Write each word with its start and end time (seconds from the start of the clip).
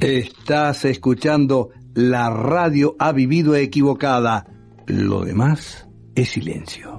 Estás 0.00 0.86
escuchando 0.86 1.72
La 1.92 2.30
radio 2.30 2.96
ha 2.98 3.12
vivido 3.12 3.54
equivocada. 3.54 4.46
Lo 4.86 5.26
demás 5.26 5.86
es 6.14 6.30
silencio. 6.30 6.98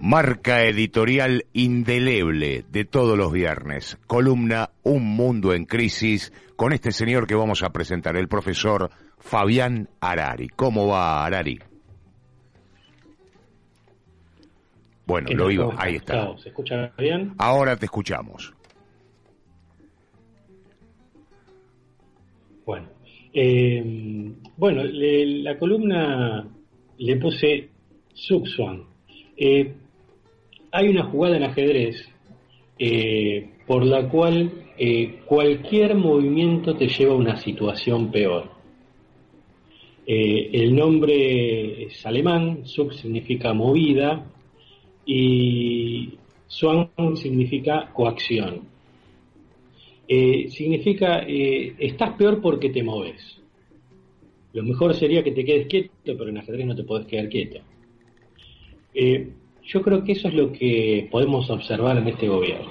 Marca 0.00 0.62
editorial 0.62 1.46
indeleble 1.52 2.64
de 2.70 2.84
todos 2.84 3.18
los 3.18 3.32
viernes. 3.32 3.98
Columna 4.06 4.70
Un 4.84 5.16
Mundo 5.16 5.52
en 5.52 5.64
Crisis 5.64 6.32
con 6.54 6.72
este 6.72 6.92
señor 6.92 7.26
que 7.26 7.34
vamos 7.34 7.64
a 7.64 7.70
presentar, 7.70 8.16
el 8.16 8.28
profesor 8.28 8.88
Fabián 9.18 9.88
Arari. 10.00 10.48
¿Cómo 10.48 10.86
va 10.86 11.24
Arari? 11.24 11.58
Bueno, 15.12 15.28
lo 15.34 15.50
iba, 15.50 15.74
ahí 15.76 15.96
está. 15.96 16.34
¿Se 16.38 16.48
escucha 16.48 16.90
bien? 16.96 17.34
Ahora 17.36 17.76
te 17.76 17.84
escuchamos. 17.84 18.54
Bueno, 22.64 22.88
eh, 23.34 24.32
bueno, 24.56 24.82
la 24.84 25.58
columna 25.58 26.48
le 26.96 27.16
puse 27.16 27.68
Suxuan. 28.14 28.84
Eh, 29.36 29.74
hay 30.70 30.88
una 30.88 31.04
jugada 31.04 31.36
en 31.36 31.42
ajedrez 31.42 32.08
eh, 32.78 33.50
por 33.66 33.84
la 33.84 34.08
cual 34.08 34.50
eh, 34.78 35.20
cualquier 35.26 35.94
movimiento 35.94 36.74
te 36.74 36.88
lleva 36.88 37.12
a 37.12 37.16
una 37.16 37.36
situación 37.36 38.10
peor. 38.10 38.50
Eh, 40.06 40.48
el 40.54 40.74
nombre 40.74 41.82
es 41.84 42.06
alemán, 42.06 42.64
sub 42.64 42.94
significa 42.94 43.52
movida 43.52 44.31
y 45.06 46.14
Swan 46.46 46.88
significa 47.16 47.90
coacción. 47.92 48.62
significa 50.08 51.20
estás 51.26 52.14
peor 52.16 52.40
porque 52.40 52.70
te 52.70 52.82
moves. 52.82 53.40
Lo 54.52 54.62
mejor 54.62 54.94
sería 54.94 55.22
que 55.22 55.32
te 55.32 55.44
quedes 55.44 55.66
quieto, 55.66 55.90
pero 56.04 56.28
en 56.28 56.38
ajedrez 56.38 56.66
no 56.66 56.74
te 56.74 56.84
podés 56.84 57.06
quedar 57.06 57.28
quieto. 57.28 57.60
Yo 59.64 59.80
creo 59.80 60.04
que 60.04 60.12
eso 60.12 60.28
es 60.28 60.34
lo 60.34 60.52
que 60.52 61.08
podemos 61.10 61.48
observar 61.48 61.96
en 61.96 62.08
este 62.08 62.28
gobierno. 62.28 62.70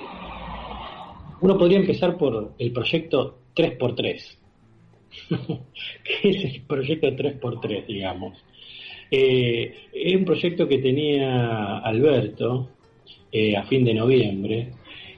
Uno 1.42 1.58
podría 1.58 1.80
empezar 1.80 2.18
por 2.18 2.54
el 2.60 2.72
proyecto 2.72 3.40
3x3. 3.56 4.38
¿Qué 6.04 6.30
es 6.30 6.56
el 6.56 6.62
proyecto 6.62 7.08
3x3, 7.08 7.88
digamos? 7.88 8.38
Eh, 9.14 9.90
es 9.92 10.16
un 10.16 10.24
proyecto 10.24 10.66
que 10.70 10.78
tenía 10.78 11.80
Alberto 11.80 12.70
eh, 13.30 13.58
a 13.58 13.64
fin 13.64 13.84
de 13.84 13.94
noviembre 13.94 14.72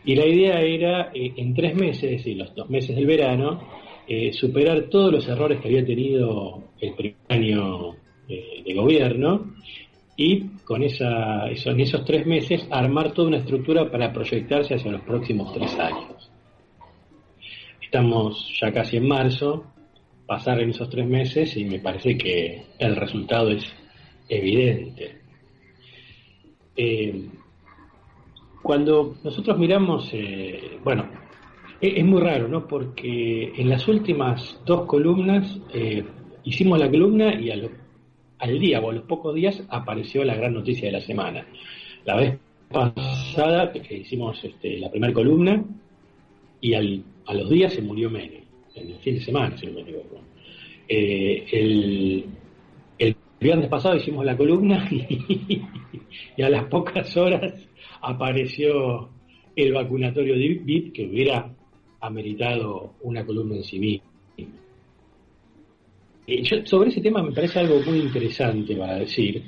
y 0.04 0.16
la 0.16 0.26
idea 0.26 0.62
era 0.62 1.12
eh, 1.14 1.34
en 1.38 1.54
tres 1.54 1.76
meses, 1.76 2.04
es 2.06 2.12
decir, 2.18 2.38
los 2.38 2.56
dos 2.56 2.68
meses 2.72 2.96
del 2.96 3.06
verano, 3.06 3.84
superar 4.32 4.90
todos 4.90 5.14
los 5.14 5.28
errores 5.30 5.62
que 5.62 5.70
había 5.70 5.86
tenido 5.86 6.72
el 6.82 6.94
primer 6.94 7.16
año 7.30 7.96
de 8.28 8.74
gobierno 8.74 9.54
y 10.18 10.42
con 10.66 10.84
esa, 10.84 11.48
en 11.48 11.80
esos 11.80 12.04
tres 12.04 12.26
meses 12.26 12.68
armar 12.70 13.14
toda 13.14 13.30
una 13.30 13.38
estructura 13.38 13.90
para 13.90 14.12
proyectarse 14.12 14.76
hacia 14.76 14.92
los 14.92 15.02
próximos 15.04 15.54
tres 15.54 15.74
años. 15.80 16.30
Estamos 17.82 18.54
ya 18.60 18.74
casi 18.74 18.98
en 18.98 19.08
marzo, 19.08 19.64
pasar 20.26 20.60
en 20.60 20.72
esos 20.72 20.90
tres 20.90 21.08
meses 21.08 21.56
y 21.56 21.64
me 21.64 21.80
parece 21.80 22.18
que 22.18 22.64
el 22.80 22.98
resultado 22.98 23.52
es 23.52 23.64
evidente. 24.38 25.18
Eh, 26.76 27.30
cuando 28.62 29.18
nosotros 29.24 29.58
miramos, 29.58 30.10
eh, 30.14 30.80
bueno, 30.84 31.08
es, 31.82 32.06
muy 32.06 32.22
raro, 32.22 32.48
¿no? 32.48 32.68
Porque 32.68 33.54
en 33.56 33.70
las 33.70 33.88
últimas 33.88 34.60
dos 34.66 34.86
columnas 34.86 35.60
eh, 35.74 36.04
hicimos 36.44 36.80
la 36.80 36.90
columna 36.90 37.34
y 37.40 37.52
a 37.52 37.58
lo 37.58 37.70
al 38.40 38.60
día 38.60 38.82
o 38.82 38.90
a 38.90 38.94
los 38.94 39.04
pocos 39.04 39.34
días 39.36 39.64
apareció 39.70 40.24
la 40.26 40.36
gran 40.36 40.54
noticia 40.54 40.88
de 40.88 40.92
la 40.92 41.02
semana. 41.02 41.46
La 42.04 42.16
vez 42.16 42.38
pasada 42.70 43.72
hicimos 43.90 44.44
este, 44.44 44.80
la 44.80 44.92
primera 44.92 45.14
columna 45.14 45.64
y 46.60 46.74
a 46.74 46.82
los 47.34 47.50
días 47.50 47.74
se 47.74 47.82
murió 47.82 48.10
Menem, 48.10 48.44
en 48.76 48.90
el 48.90 48.98
fin 49.00 49.16
de 49.16 49.22
semana, 49.22 49.58
si 49.58 49.68
no 49.68 49.74
me 49.74 49.84
el, 50.88 52.26
viernes 53.44 53.70
pasado 53.70 53.96
hicimos 53.96 54.26
la 54.26 54.36
columna 54.36 54.88
y, 54.92 56.42
a 56.42 56.50
las 56.50 56.66
pocas 56.66 57.16
horas 57.18 57.54
apareció 58.02 59.10
el 59.56 59.74
vacunatorio 59.74 60.34
de 60.34 60.48
VIP 60.48 60.94
que 60.94 61.06
hubiera 61.08 61.54
ameritado 62.02 62.94
una 63.02 63.26
columna 63.26 63.56
en 63.56 63.64
sí 63.64 63.80
mismo. 63.80 64.08
Eh, 66.26 66.66
sobre 66.66 66.90
ese 66.90 67.02
tema 67.02 67.22
me 67.22 67.32
parece 67.32 67.60
algo 67.60 67.82
muy 67.86 68.00
interesante 68.00 68.76
para 68.76 68.96
decir. 68.96 69.44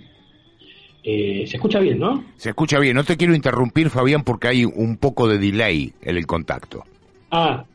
Eh, 1.03 1.45
se 1.45 1.57
escucha 1.57 1.79
bien, 1.79 1.99
¿no? 1.99 2.25
Se 2.35 2.49
escucha 2.49 2.79
bien. 2.79 2.95
No 2.95 3.03
te 3.03 3.15
quiero 3.15 3.35
interrumpir, 3.35 3.89
Fabián, 3.89 4.23
porque 4.23 4.47
hay 4.47 4.65
un 4.65 4.97
poco 4.97 5.27
de 5.27 5.37
delay 5.37 5.93
en 6.01 6.17
el 6.17 6.25
contacto. 6.25 6.83
Ah. 7.31 7.65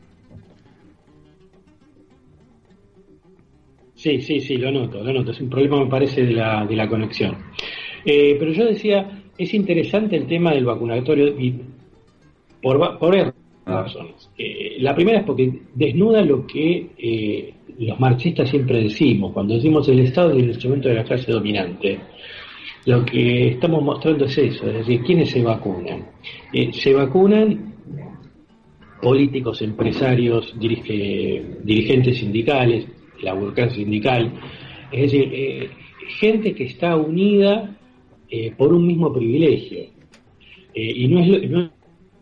Sí, 4.01 4.19
sí, 4.19 4.39
sí, 4.39 4.57
lo 4.57 4.71
noto, 4.71 5.03
lo 5.03 5.13
noto. 5.13 5.31
Es 5.31 5.39
un 5.41 5.49
problema, 5.49 5.83
me 5.83 5.89
parece, 5.89 6.25
de 6.25 6.33
la, 6.33 6.65
de 6.65 6.75
la 6.75 6.87
conexión. 6.89 7.37
Eh, 8.03 8.35
pero 8.39 8.51
yo 8.51 8.65
decía, 8.65 9.21
es 9.37 9.53
interesante 9.53 10.15
el 10.15 10.25
tema 10.25 10.53
del 10.53 10.65
vacunatorio 10.65 11.39
y 11.39 11.53
por, 12.63 12.97
por 12.97 13.33
razones. 13.63 14.31
la 14.79 14.95
primera 14.95 15.19
es 15.19 15.23
porque 15.23 15.51
desnuda 15.75 16.21
lo 16.23 16.47
que 16.47 17.53
los 17.77 17.99
marxistas 17.99 18.49
siempre 18.49 18.81
decimos, 18.81 19.33
cuando 19.33 19.53
decimos 19.53 19.87
el 19.87 19.99
Estado 19.99 20.31
es 20.31 20.37
el 20.37 20.49
instrumento 20.49 20.89
de 20.89 20.95
la 20.95 21.03
clase 21.03 21.31
dominante, 21.31 21.99
lo 22.85 23.05
que 23.05 23.49
estamos 23.49 23.83
mostrando 23.83 24.25
es 24.25 24.37
eso, 24.37 24.67
es 24.67 24.73
decir, 24.73 25.01
¿quiénes 25.03 25.29
se 25.29 25.43
vacunan? 25.43 26.07
Eh, 26.51 26.71
se 26.73 26.93
vacunan 26.93 27.75
políticos, 28.99 29.61
empresarios, 29.61 30.55
dirigentes 30.59 32.17
sindicales, 32.17 32.87
la 33.21 33.33
burocracia 33.33 33.75
sindical, 33.75 34.31
es 34.91 35.01
decir, 35.03 35.29
eh, 35.33 35.69
gente 36.19 36.53
que 36.53 36.65
está 36.65 36.95
unida 36.95 37.75
eh, 38.29 38.51
por 38.57 38.73
un 38.73 38.85
mismo 38.85 39.11
privilegio. 39.13 39.85
y 40.73 41.07
no 41.07 41.69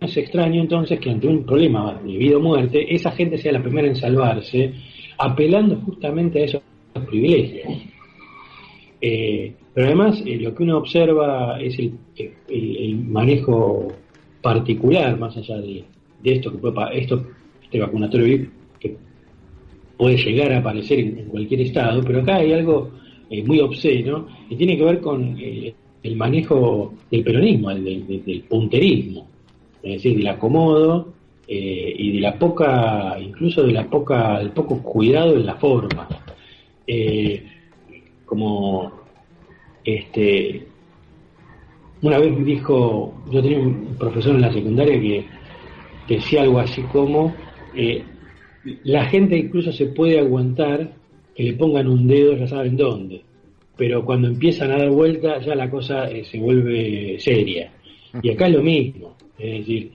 es, 0.02 0.18
extraño 0.18 0.62
entonces 0.62 1.00
que 1.00 1.10
ante 1.10 1.28
un 1.28 1.46
problema 1.46 2.00
de 2.04 2.18
vida 2.18 2.38
o 2.38 2.40
muerte, 2.40 2.94
esa 2.94 3.12
gente 3.12 3.38
sea 3.38 3.52
la 3.52 3.62
primera 3.62 3.88
en 3.88 3.96
salvarse 3.96 4.74
apelando 5.18 5.76
justamente 5.82 6.42
a 6.42 6.46
esos 6.46 6.62
privilegios. 7.08 7.90
Eh, 9.02 9.54
pero 9.74 9.88
además 9.88 10.22
eh, 10.26 10.38
lo 10.38 10.54
que 10.54 10.64
uno 10.64 10.78
observa 10.78 11.60
es 11.62 11.78
el, 11.80 12.98
manejo 13.08 13.88
particular, 14.42 15.18
más 15.18 15.38
allá 15.38 15.58
de, 15.58 15.86
esto 16.24 16.52
que 16.52 16.58
puede, 16.58 17.00
esto, 17.00 17.26
este 17.64 17.80
vacunatorio 17.80 18.50
puede 20.00 20.16
llegar 20.16 20.54
a 20.54 20.60
aparecer 20.60 21.00
en, 21.00 21.26
cualquier 21.26 21.60
estado, 21.60 22.02
pero 22.02 22.22
acá 22.22 22.38
hay 22.38 22.54
algo 22.54 22.90
eh, 23.30 23.44
muy 23.44 23.60
obsceno 23.60 24.28
y 24.50 24.56
tiene 24.56 24.78
que 24.78 24.86
ver 24.86 25.02
con 25.02 25.38
el 25.38 26.16
manejo 26.16 26.94
del 27.12 27.22
peronismo, 27.22 27.70
del 27.70 28.46
punterismo, 28.48 29.28
es 29.84 29.96
decir, 29.96 30.16
del 30.18 30.28
acomodo 30.30 31.10
eh, 31.46 31.94
y 31.98 32.14
de 32.14 32.20
la 32.22 32.40
poca, 32.40 33.18
incluso 33.20 33.64
de 33.64 33.74
la 33.74 33.90
poca, 33.90 34.40
del 34.40 34.52
poco 34.52 34.82
cuidado 34.82 35.36
en 35.36 35.46
la 35.46 35.56
forma. 35.56 36.08
Eh, 36.88 37.44
como 38.26 38.92
este 39.84 40.66
una 42.02 42.20
vez 42.20 42.46
dijo, 42.46 43.14
yo 43.30 43.42
tenía 43.42 43.60
un 43.60 43.98
profesor 44.00 44.36
en 44.36 44.42
la 44.42 44.54
secundaria 44.54 44.98
que, 45.02 45.26
decía 46.08 46.44
algo 46.44 46.60
así 46.60 46.82
como 46.84 47.34
eh, 47.76 48.04
la 48.84 49.06
gente 49.06 49.38
incluso 49.38 49.72
se 49.72 49.88
puede 49.88 50.20
aguantar 50.20 50.92
que 51.36 51.44
le 51.44 51.54
pongan 51.54 51.88
un 51.88 52.08
dedo, 52.08 52.36
ya 52.36 52.48
saben 52.48 52.76
dónde, 52.76 53.22
pero 53.78 54.04
cuando 54.04 54.28
empiezan 54.28 54.72
a 54.72 54.78
dar 54.78 54.90
vuelta 54.90 55.40
ya 55.40 55.56
la 55.56 55.70
cosa 55.70 56.10
se 56.10 56.38
vuelve 56.40 57.18
seria. 57.20 57.72
Y 58.22 58.30
acá 58.32 58.48
es 58.48 58.54
lo 58.54 58.64
mismo, 58.64 59.16
es 59.38 59.60
decir, 59.60 59.92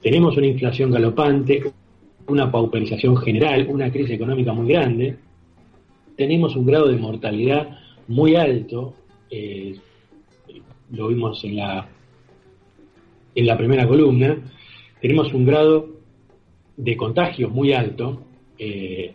tenemos 0.00 0.36
una 0.36 0.46
inflación 0.46 0.90
galopante, 0.90 1.62
una 2.26 2.50
pauperización 2.50 3.16
general, 3.16 3.66
una 3.68 3.90
crisis 3.90 4.12
económica 4.12 4.52
muy 4.52 4.68
grande, 4.68 5.16
tenemos 6.16 6.54
un 6.56 6.66
grado 6.66 6.88
de 6.88 6.96
mortalidad 6.96 7.78
muy 8.08 8.36
alto, 8.36 8.94
eh, 9.30 9.74
lo 10.92 11.08
vimos 11.08 11.42
en 11.44 11.56
la, 11.56 11.88
en 13.34 13.46
la 13.46 13.58
primera 13.58 13.86
columna, 13.86 14.36
tenemos 15.00 15.32
un 15.34 15.44
grado 15.44 15.93
de 16.76 16.96
contagio 16.96 17.48
muy 17.48 17.72
alto, 17.72 18.22
eh, 18.58 19.12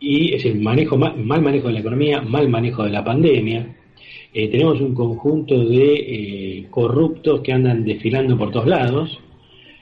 y 0.00 0.34
es 0.34 0.44
el 0.44 0.60
manejo 0.60 0.96
mal 0.96 1.42
manejo 1.42 1.68
de 1.68 1.74
la 1.74 1.80
economía, 1.80 2.20
mal 2.20 2.48
manejo 2.48 2.84
de 2.84 2.90
la 2.90 3.04
pandemia. 3.04 3.76
Eh, 4.32 4.48
tenemos 4.48 4.80
un 4.80 4.94
conjunto 4.94 5.64
de 5.64 5.94
eh, 5.94 6.66
corruptos 6.70 7.40
que 7.40 7.52
andan 7.52 7.84
desfilando 7.84 8.36
por 8.36 8.50
todos 8.50 8.66
lados. 8.66 9.18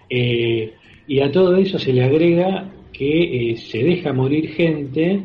Y 0.08 1.20
a 1.20 1.32
todo 1.32 1.56
eso 1.56 1.78
se 1.78 1.92
le 1.92 2.04
agrega 2.04 2.70
que 2.92 3.56
se 3.56 3.82
deja 3.82 4.12
morir 4.12 4.50
gente 4.50 5.22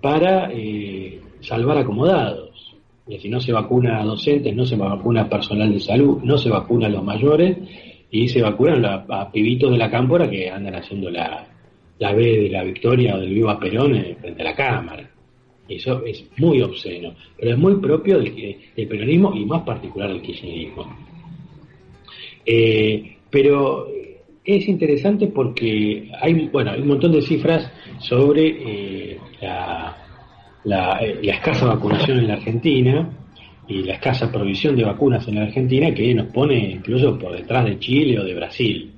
para 0.00 0.50
salvar 1.40 1.76
acomodados. 1.76 2.74
Y 3.06 3.18
si 3.18 3.28
no 3.28 3.40
se 3.40 3.52
vacuna 3.52 4.00
a 4.00 4.04
docentes, 4.04 4.56
no 4.56 4.64
se 4.64 4.74
vacuna 4.74 5.22
a 5.22 5.28
personal 5.28 5.70
de 5.70 5.80
salud, 5.80 6.22
no 6.24 6.38
se 6.38 6.48
vacuna 6.48 6.86
a 6.86 6.90
los 6.90 7.04
mayores 7.04 7.58
y 8.12 8.28
se 8.28 8.42
vacunan 8.42 8.84
a, 8.84 9.32
pibitos 9.32 9.72
de 9.72 9.78
la 9.78 9.90
cámpora 9.90 10.28
que 10.28 10.48
andan 10.50 10.74
haciendo 10.74 11.10
la, 11.10 11.46
la 11.98 12.12
B 12.12 12.42
de 12.42 12.48
la 12.50 12.62
victoria 12.62 13.16
o 13.16 13.20
del 13.20 13.32
viva 13.32 13.58
Perón 13.58 13.98
frente 14.20 14.42
a 14.42 14.44
la 14.44 14.54
Cámara. 14.54 15.10
Eso 15.66 16.04
es 16.04 16.28
muy 16.36 16.60
obsceno, 16.60 17.14
pero 17.38 17.52
es 17.52 17.58
muy 17.58 17.76
propio 17.76 18.18
del, 18.18 18.58
peronismo 18.76 19.34
y 19.34 19.46
más 19.46 19.62
particular 19.62 20.10
del 20.10 20.20
kirchnerismo. 20.20 20.94
Eh, 22.44 23.16
pero 23.30 23.88
es 24.44 24.68
interesante 24.68 25.28
porque 25.28 26.10
hay, 26.20 26.48
bueno, 26.48 26.72
hay 26.72 26.82
un 26.82 26.88
montón 26.88 27.12
de 27.12 27.22
cifras 27.22 27.72
sobre 27.98 28.46
eh, 29.14 29.18
la, 29.40 29.96
la, 30.64 31.00
la, 31.00 31.32
escasa 31.32 31.64
vacunación 31.64 32.18
en 32.18 32.28
la 32.28 32.34
Argentina 32.34 33.08
y 33.72 33.82
la 33.84 33.94
escasa 33.94 34.30
provisión 34.30 34.76
de 34.76 34.84
vacunas 34.84 35.26
en 35.28 35.36
la 35.36 35.42
Argentina 35.44 35.94
que 35.94 36.14
nos 36.14 36.26
pone 36.26 36.72
incluso 36.72 37.18
por 37.18 37.34
detrás 37.34 37.64
de 37.64 37.78
Chile 37.78 38.18
o 38.18 38.24
de 38.24 38.34
Brasil. 38.34 38.92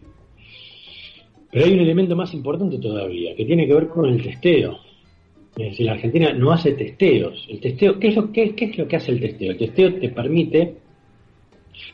Pero 1.50 1.66
hay 1.66 1.72
un 1.72 1.80
elemento 1.80 2.16
más 2.16 2.34
importante 2.34 2.78
todavía, 2.78 3.36
que 3.36 3.44
tiene 3.44 3.66
que 3.66 3.74
ver 3.74 3.88
con 3.88 4.06
el 4.06 4.20
testeo. 4.20 4.80
Es 5.56 5.70
decir, 5.70 5.86
la 5.86 5.92
Argentina 5.92 6.32
no 6.32 6.50
hace 6.50 6.72
testeos. 6.72 7.46
El 7.48 7.60
testeo, 7.60 8.00
¿qué 8.00 8.08
es, 8.08 8.16
lo, 8.16 8.32
qué, 8.32 8.52
es 8.56 8.76
lo 8.76 8.88
que 8.88 8.96
hace 8.96 9.12
el 9.12 9.20
testeo? 9.20 9.52
El 9.52 9.58
testeo 9.58 9.94
te 9.94 10.08
permite 10.08 10.74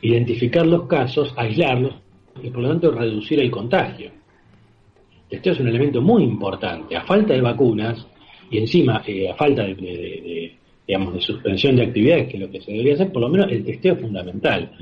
identificar 0.01 0.65
los 0.65 0.87
casos, 0.87 1.31
aislarlos 1.37 1.93
y 2.41 2.49
por 2.49 2.63
lo 2.63 2.69
tanto 2.69 2.91
reducir 2.91 3.39
el 3.39 3.51
contagio. 3.51 4.07
El 4.07 5.29
testeo 5.29 5.53
es 5.53 5.59
un 5.59 5.67
elemento 5.67 6.01
muy 6.01 6.23
importante. 6.23 6.95
A 6.95 7.03
falta 7.03 7.35
de 7.35 7.41
vacunas 7.41 8.07
y 8.49 8.57
encima 8.57 9.03
eh, 9.05 9.29
a 9.29 9.35
falta 9.35 9.63
de, 9.63 10.55
digamos, 10.91 11.13
de 11.13 11.21
suspensión 11.21 11.77
de 11.77 11.83
actividades, 11.83 12.27
que 12.27 12.33
es 12.33 12.39
lo 12.41 12.51
que 12.51 12.59
se 12.59 12.69
debería 12.69 12.95
hacer, 12.95 13.13
por 13.13 13.21
lo 13.21 13.29
menos 13.29 13.49
el 13.49 13.63
testeo 13.63 13.93
es 13.93 14.01
fundamental. 14.01 14.73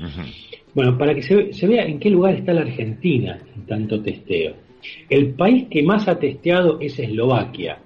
Bueno, 0.74 0.98
para 0.98 1.14
que 1.14 1.22
se, 1.22 1.52
se, 1.52 1.68
vea 1.68 1.84
en 1.84 2.00
qué 2.00 2.10
lugar 2.10 2.34
está 2.34 2.52
la 2.52 2.62
Argentina 2.62 3.38
en 3.54 3.64
tanto 3.64 4.02
testeo. 4.02 4.54
El 5.08 5.34
país 5.34 5.68
que 5.70 5.84
más 5.84 6.08
ha 6.08 6.18
testeado 6.18 6.80
es 6.80 6.98
Eslovaquia, 6.98 7.78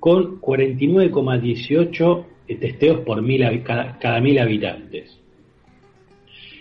con 0.00 0.40
49,18 0.40 2.24
testeos 2.58 3.04
por 3.04 3.22
mil, 3.22 3.62
cada, 3.62 4.20
mil 4.20 4.40
habitantes. 4.40 5.20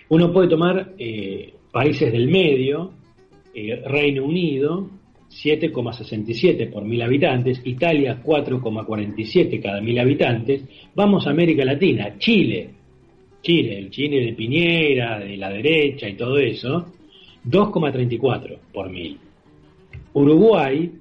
Uno 0.10 0.32
puede 0.32 0.48
tomar 0.48 0.94
eh, 1.00 1.56
países 1.72 2.12
del 2.12 2.28
medio, 2.28 2.92
eh, 3.56 3.82
Reino 3.84 4.26
Unido, 4.26 4.92
7,67 5.30 6.72
por 6.72 6.84
mil 6.84 7.02
habitantes, 7.02 7.62
Italia 7.64 8.22
4,47 8.24 9.62
cada 9.62 9.82
mil 9.82 10.00
habitantes, 10.00 10.64
vamos 10.96 11.28
a 11.28 11.30
América 11.30 11.64
Latina, 11.64 12.18
Chile, 12.18 12.70
Chile, 13.42 13.78
el 13.78 13.90
Chile 13.90 14.26
de 14.26 14.34
Piñera, 14.34 15.20
de 15.20 15.38
la 15.38 15.50
derecha 15.50 16.10
y 16.10 16.16
todo 16.16 16.38
eso, 16.38 16.94
2,34 17.46 18.58
por 18.74 18.90
mil. 18.90 19.18
Uruguay 20.14 20.92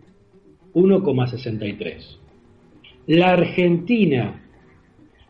1,63. 0.74 2.18
La 3.06 3.30
Argentina 3.30 4.42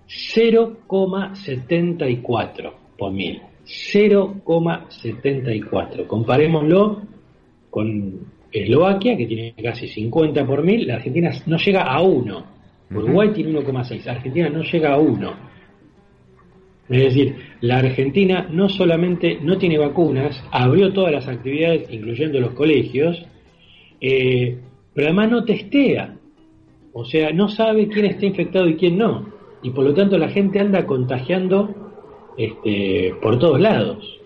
0,74 0.08 2.72
por 2.98 3.12
mil. 3.12 3.40
0,74. 3.64 6.06
Comparémoslo 6.06 7.02
con 7.70 8.37
Eslovaquia, 8.52 9.16
que 9.16 9.26
tiene 9.26 9.54
casi 9.62 9.88
50 9.88 10.46
por 10.46 10.62
mil. 10.62 10.86
La 10.86 10.96
Argentina 10.96 11.30
no 11.46 11.56
llega 11.58 11.82
a 11.82 12.00
1. 12.00 12.44
Uruguay 12.90 13.30
tiene 13.34 13.52
1,6. 13.52 14.06
Argentina 14.06 14.48
no 14.48 14.62
llega 14.62 14.94
a 14.94 14.98
1. 14.98 15.48
Es 16.88 17.02
decir, 17.02 17.36
la 17.60 17.78
Argentina 17.78 18.48
no 18.50 18.68
solamente 18.68 19.38
no 19.42 19.58
tiene 19.58 19.76
vacunas, 19.76 20.42
abrió 20.50 20.92
todas 20.92 21.12
las 21.12 21.28
actividades, 21.28 21.86
incluyendo 21.90 22.40
los 22.40 22.52
colegios, 22.52 23.26
eh, 24.00 24.58
pero 24.94 25.08
además 25.08 25.30
no 25.30 25.44
testea. 25.44 26.14
O 26.94 27.04
sea, 27.04 27.30
no 27.32 27.48
sabe 27.48 27.88
quién 27.88 28.06
está 28.06 28.24
infectado 28.24 28.68
y 28.68 28.76
quién 28.76 28.96
no. 28.96 29.28
Y 29.62 29.70
por 29.70 29.84
lo 29.84 29.92
tanto 29.92 30.16
la 30.16 30.30
gente 30.30 30.60
anda 30.60 30.86
contagiando 30.86 31.74
este, 32.38 33.14
por 33.20 33.38
todos 33.38 33.60
lados. 33.60 34.17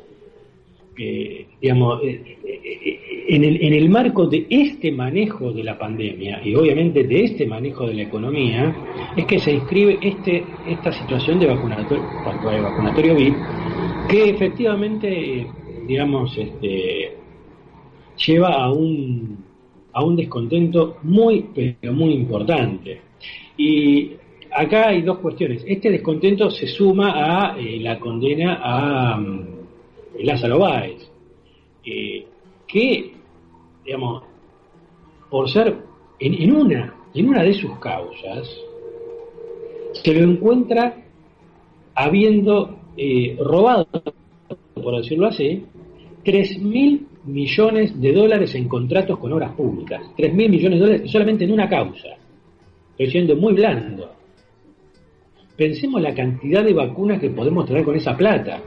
Digamos, 1.60 2.02
eh, 2.02 2.38
eh, 2.44 3.00
en 3.28 3.44
el, 3.44 3.62
en 3.62 3.72
el 3.72 3.88
marco 3.88 4.26
de 4.26 4.46
este 4.48 4.92
manejo 4.92 5.52
de 5.52 5.64
la 5.64 5.78
pandemia 5.78 6.40
y 6.44 6.54
obviamente 6.54 7.04
de 7.04 7.24
este 7.24 7.46
manejo 7.46 7.86
de 7.86 7.94
la 7.94 8.02
economía, 8.02 8.74
es 9.16 9.24
que 9.26 9.38
se 9.38 9.52
inscribe 9.52 9.98
este, 10.02 10.44
esta 10.66 10.92
situación 10.92 11.38
de 11.38 11.46
vacunatorio, 11.46 12.04
de 12.50 12.60
vacunatorio 12.60 13.14
VIP, 13.14 13.34
que 14.08 14.30
efectivamente, 14.30 15.46
digamos, 15.86 16.36
este, 16.36 17.16
lleva 18.16 18.54
a 18.54 18.70
un 18.70 19.52
a 19.92 20.04
un 20.04 20.16
descontento 20.16 20.98
muy, 21.02 21.46
pero 21.54 21.92
muy 21.92 22.12
importante. 22.14 23.00
Y 23.56 24.12
acá 24.50 24.88
hay 24.88 25.02
dos 25.02 25.18
cuestiones. 25.18 25.64
Este 25.66 25.90
descontento 25.90 26.50
se 26.50 26.66
suma 26.66 27.12
a 27.14 27.58
eh, 27.58 27.78
la 27.80 27.98
condena 27.98 28.60
a 28.62 29.18
um, 29.18 29.44
Lázaro 30.24 30.58
Báez, 30.58 31.10
eh, 31.84 32.26
que, 32.66 33.12
digamos, 33.84 34.22
por 35.30 35.48
ser 35.50 35.76
en, 36.20 36.54
una, 36.54 37.42
de 37.42 37.54
sus 37.54 37.78
causas, 37.78 38.48
se 39.92 40.14
lo 40.14 40.30
encuentra 40.30 40.96
habiendo 41.94 42.78
eh, 42.96 43.36
robado, 43.40 43.86
por 44.74 44.96
decirlo 44.96 45.26
así, 45.26 45.64
3.000 46.24 47.06
millones 47.24 48.00
de 48.00 48.12
dólares 48.12 48.54
en 48.54 48.68
contratos 48.68 49.18
con 49.18 49.32
obras 49.32 49.52
públicas. 49.54 50.02
3.000 50.16 50.34
millones 50.48 50.78
de 50.78 50.86
dólares 50.86 51.10
solamente 51.10 51.44
en 51.44 51.52
una 51.52 51.68
causa. 51.68 52.08
Estoy 52.90 53.10
siendo 53.10 53.36
muy 53.36 53.52
blando. 53.54 54.10
Pensemos 55.56 56.00
la 56.00 56.14
cantidad 56.14 56.64
de 56.64 56.72
vacunas 56.72 57.20
que 57.20 57.30
podemos 57.30 57.66
traer 57.66 57.84
con 57.84 57.96
esa 57.96 58.16
plata. 58.16 58.60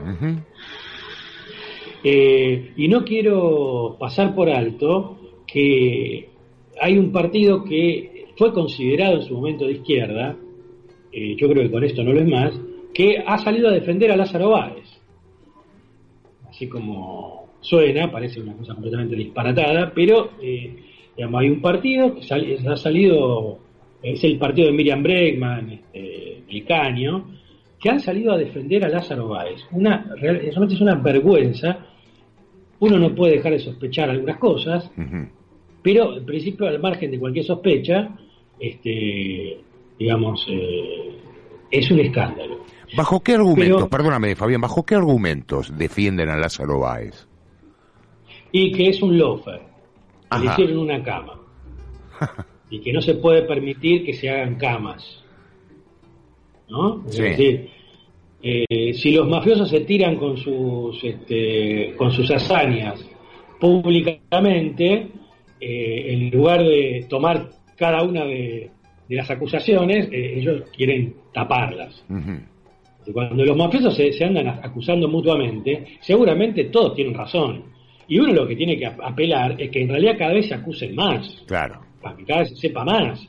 Eh, 2.08 2.74
y 2.78 2.88
no 2.88 3.04
quiero 3.04 3.98
pasar 4.00 4.36
por 4.36 4.48
alto 4.48 5.18
que 5.48 6.30
hay 6.80 7.00
un 7.00 7.12
partido 7.12 7.64
que 7.64 8.28
fue 8.38 8.54
considerado 8.54 9.16
en 9.16 9.24
su 9.24 9.34
momento 9.34 9.66
de 9.66 9.72
izquierda, 9.72 10.36
eh, 11.12 11.36
yo 11.36 11.50
creo 11.50 11.64
que 11.64 11.72
con 11.72 11.84
esto 11.84 12.04
no 12.04 12.14
lo 12.14 12.22
es 12.22 12.28
más, 12.28 12.62
que 12.94 13.24
ha 13.26 13.40
salido 13.40 13.70
a 13.70 13.72
defender 13.72 14.12
a 14.12 14.18
Lázaro 14.18 14.52
Báez. 14.52 14.86
Así 16.48 16.70
como 16.70 17.48
suena, 17.60 18.12
parece 18.12 18.40
una 18.40 18.54
cosa 18.54 18.76
completamente 18.76 19.16
disparatada, 19.16 19.92
pero 19.92 20.30
eh, 20.40 20.76
digamos, 21.18 21.42
hay 21.42 21.50
un 21.50 21.60
partido 21.60 22.14
que 22.14 22.22
ha 22.22 22.78
salido, 22.78 23.58
es 24.04 24.24
el 24.24 24.38
partido 24.38 24.68
de 24.68 24.74
Miriam 24.74 25.02
Bregman, 25.02 25.72
este, 25.92 26.64
Caño, 26.68 27.32
que 27.80 27.90
han 27.90 28.00
salido 28.00 28.34
a 28.34 28.38
defender 28.38 28.86
a 28.86 28.90
Lázaro 28.90 29.30
Báez. 29.30 29.62
Una, 29.72 30.06
realmente 30.20 30.76
es 30.76 30.82
una 30.82 30.94
vergüenza. 30.94 31.85
Uno 32.80 33.00
no 33.00 33.16
puede 33.16 33.38
dejar 33.38 33.54
de 33.54 33.60
sospechar 33.60 34.10
algunas 34.10 34.38
cosas, 34.38 34.92
pero 35.82 36.18
en 36.18 36.26
principio, 36.26 36.68
al 36.68 36.80
margen 36.80 37.12
de 37.12 37.20
cualquier 37.20 37.46
sospecha, 37.46 38.10
este, 38.60 39.58
digamos, 39.98 40.46
eh, 40.50 41.18
es 41.72 41.90
un 41.90 42.00
escándalo. 42.00 42.60
¿Bajo 42.96 43.22
qué 43.22 43.34
argumentos, 43.34 43.88
perdóname 43.90 44.36
Fabián, 44.36 44.62
bajo 44.62 44.84
qué 44.86 44.96
argumentos 44.96 45.76
defienden 45.78 46.30
a 46.30 46.38
Lázaro 46.38 46.80
Báez? 46.80 47.28
y 48.58 48.72
que 48.72 48.88
es 48.88 49.02
un 49.02 49.18
lofer. 49.18 49.60
Le 50.40 50.46
hicieron 50.46 50.78
una 50.78 51.04
cama. 51.04 51.34
y 52.70 52.80
que 52.80 52.94
no 52.94 53.02
se 53.02 53.16
puede 53.16 53.42
permitir 53.42 54.06
que 54.06 54.14
se 54.14 54.30
hagan 54.30 54.56
camas. 54.56 55.22
¿No? 56.70 57.04
Es 57.06 57.18
decir, 57.18 57.70
eh, 58.48 58.94
si 58.94 59.12
los 59.12 59.28
mafiosos 59.28 59.68
se 59.68 59.80
tiran 59.82 60.18
con 60.18 60.38
sus, 60.38 61.04
este, 61.04 61.96
con 61.98 62.12
sus 62.12 62.30
hazañas 62.30 63.04
públicamente, 63.60 65.08
eh, 65.60 66.14
en 66.14 66.30
lugar 66.30 66.62
de 66.62 67.08
tomar 67.10 67.50
cada 67.76 68.04
una 68.04 68.24
de, 68.24 68.70
las 69.10 69.32
acusaciones, 69.32 70.10
eh, 70.12 70.38
ellos 70.38 70.62
quieren 70.78 71.16
taparlas. 71.34 72.06
Cuando 73.12 73.44
los 73.44 73.58
mafiosos 73.58 73.96
se, 73.96 74.24
andan 74.24 74.48
acusando 74.48 75.08
mutuamente, 75.08 75.98
seguramente 76.02 76.66
todos 76.66 76.94
tienen 76.94 77.16
razón. 77.16 77.64
Y 78.08 78.20
uno 78.20 78.32
lo 78.32 78.48
que 78.48 78.56
tiene 78.56 78.78
que 78.78 78.86
apelar 78.86 79.60
es 79.60 79.72
que 79.72 79.82
en 79.82 79.90
realidad 79.90 80.18
cada 80.20 80.34
vez 80.34 80.50
se 80.50 80.54
acusen 80.54 80.94
más. 80.94 81.44
Claro. 81.48 81.82
Para 82.00 82.16
que 82.16 82.26
cada 82.26 82.42
vez 82.42 82.50
se 82.50 82.68
sepa 82.68 82.86
más. 82.86 83.28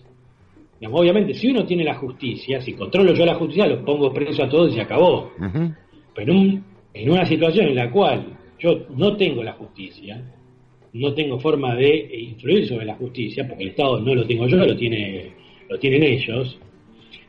Obviamente, 0.90 1.35
si 1.35 1.49
uno 1.49 1.64
tiene 1.64 1.85
la 1.85 1.95
justicia, 1.95 2.61
si 2.61 2.73
controlo 2.73 3.14
yo 3.14 3.25
la 3.25 3.35
justicia, 3.35 3.66
los 3.66 3.83
pongo 3.83 4.12
preso 4.12 4.45
a 4.45 4.49
todos 4.49 4.73
y 4.73 4.75
se 4.75 4.83
acabó. 4.83 5.33
Pero 6.14 6.33
en 6.33 7.11
una 7.11 7.26
situación 7.26 7.68
en 7.68 7.76
la 7.76 7.90
cual 7.90 8.26
yo 8.59 8.87
no 8.97 9.16
tengo 9.16 9.42
la 9.42 9.52
justicia, 9.52 10.23
no 10.92 11.12
tengo 11.14 11.38
forma 11.38 11.75
de 11.75 12.09
influir 12.21 12.66
sobre 12.66 12.87
la 12.87 12.95
justicia, 12.95 13.47
porque 13.47 13.64
el 13.64 13.71
Estado 13.71 14.00
no 14.00 14.14
lo 14.14 14.26
tengo 14.26 14.47
yo, 14.47 14.56
lo 14.56 14.76
tiene 14.76 15.33
lo 15.68 15.78
tienen 15.78 16.02
ellos. 16.02 16.59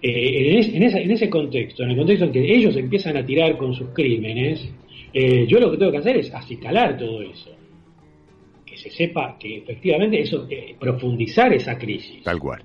Eh, 0.02 0.74
en, 0.76 0.84
en, 0.84 1.12
ese 1.12 1.30
contexto, 1.30 1.84
en 1.84 1.92
el 1.92 1.98
contexto 1.98 2.26
en 2.26 2.32
que 2.32 2.56
ellos 2.56 2.76
empiezan 2.76 3.18
a 3.18 3.26
tirar 3.26 3.58
con 3.58 3.74
sus 3.74 3.90
crímenes, 3.90 4.70
eh, 5.14 5.46
yo 5.48 5.60
lo 5.60 5.72
que 5.72 5.78
tengo 5.78 5.92
que 5.92 5.98
hacer 5.98 6.18
es 6.18 6.34
acicalar 6.34 6.98
todo 6.98 7.22
eso. 7.22 7.52
Que 8.66 8.78
se 8.78 8.92
sepa 8.92 9.38
que 9.40 9.58
efectivamente 9.58 10.20
eso, 10.22 10.46
eh, 10.50 10.76
profundizar 10.80 11.52
esa 11.54 11.78
crisis. 11.78 12.24
Tal 12.24 12.40
cual. 12.40 12.62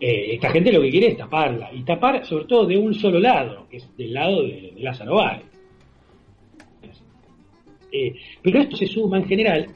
Esta 0.00 0.50
gente 0.50 0.72
lo 0.72 0.80
que 0.80 0.90
quiere 0.90 1.08
es 1.08 1.16
taparla, 1.16 1.70
y 1.72 1.82
tapar 1.82 2.24
sobre 2.24 2.44
todo 2.44 2.66
de 2.66 2.76
un 2.76 2.94
solo 2.94 3.18
lado, 3.18 3.66
que 3.68 3.78
es 3.78 3.96
del 3.96 4.14
lado 4.14 4.42
de, 4.42 4.72
de 4.74 4.82
Lázaro 4.82 5.16
Báez. 5.16 5.44
pero 8.42 8.60
esto 8.60 8.76
se 8.76 8.86
suma 8.86 9.18
en 9.18 9.24
general 9.24 9.66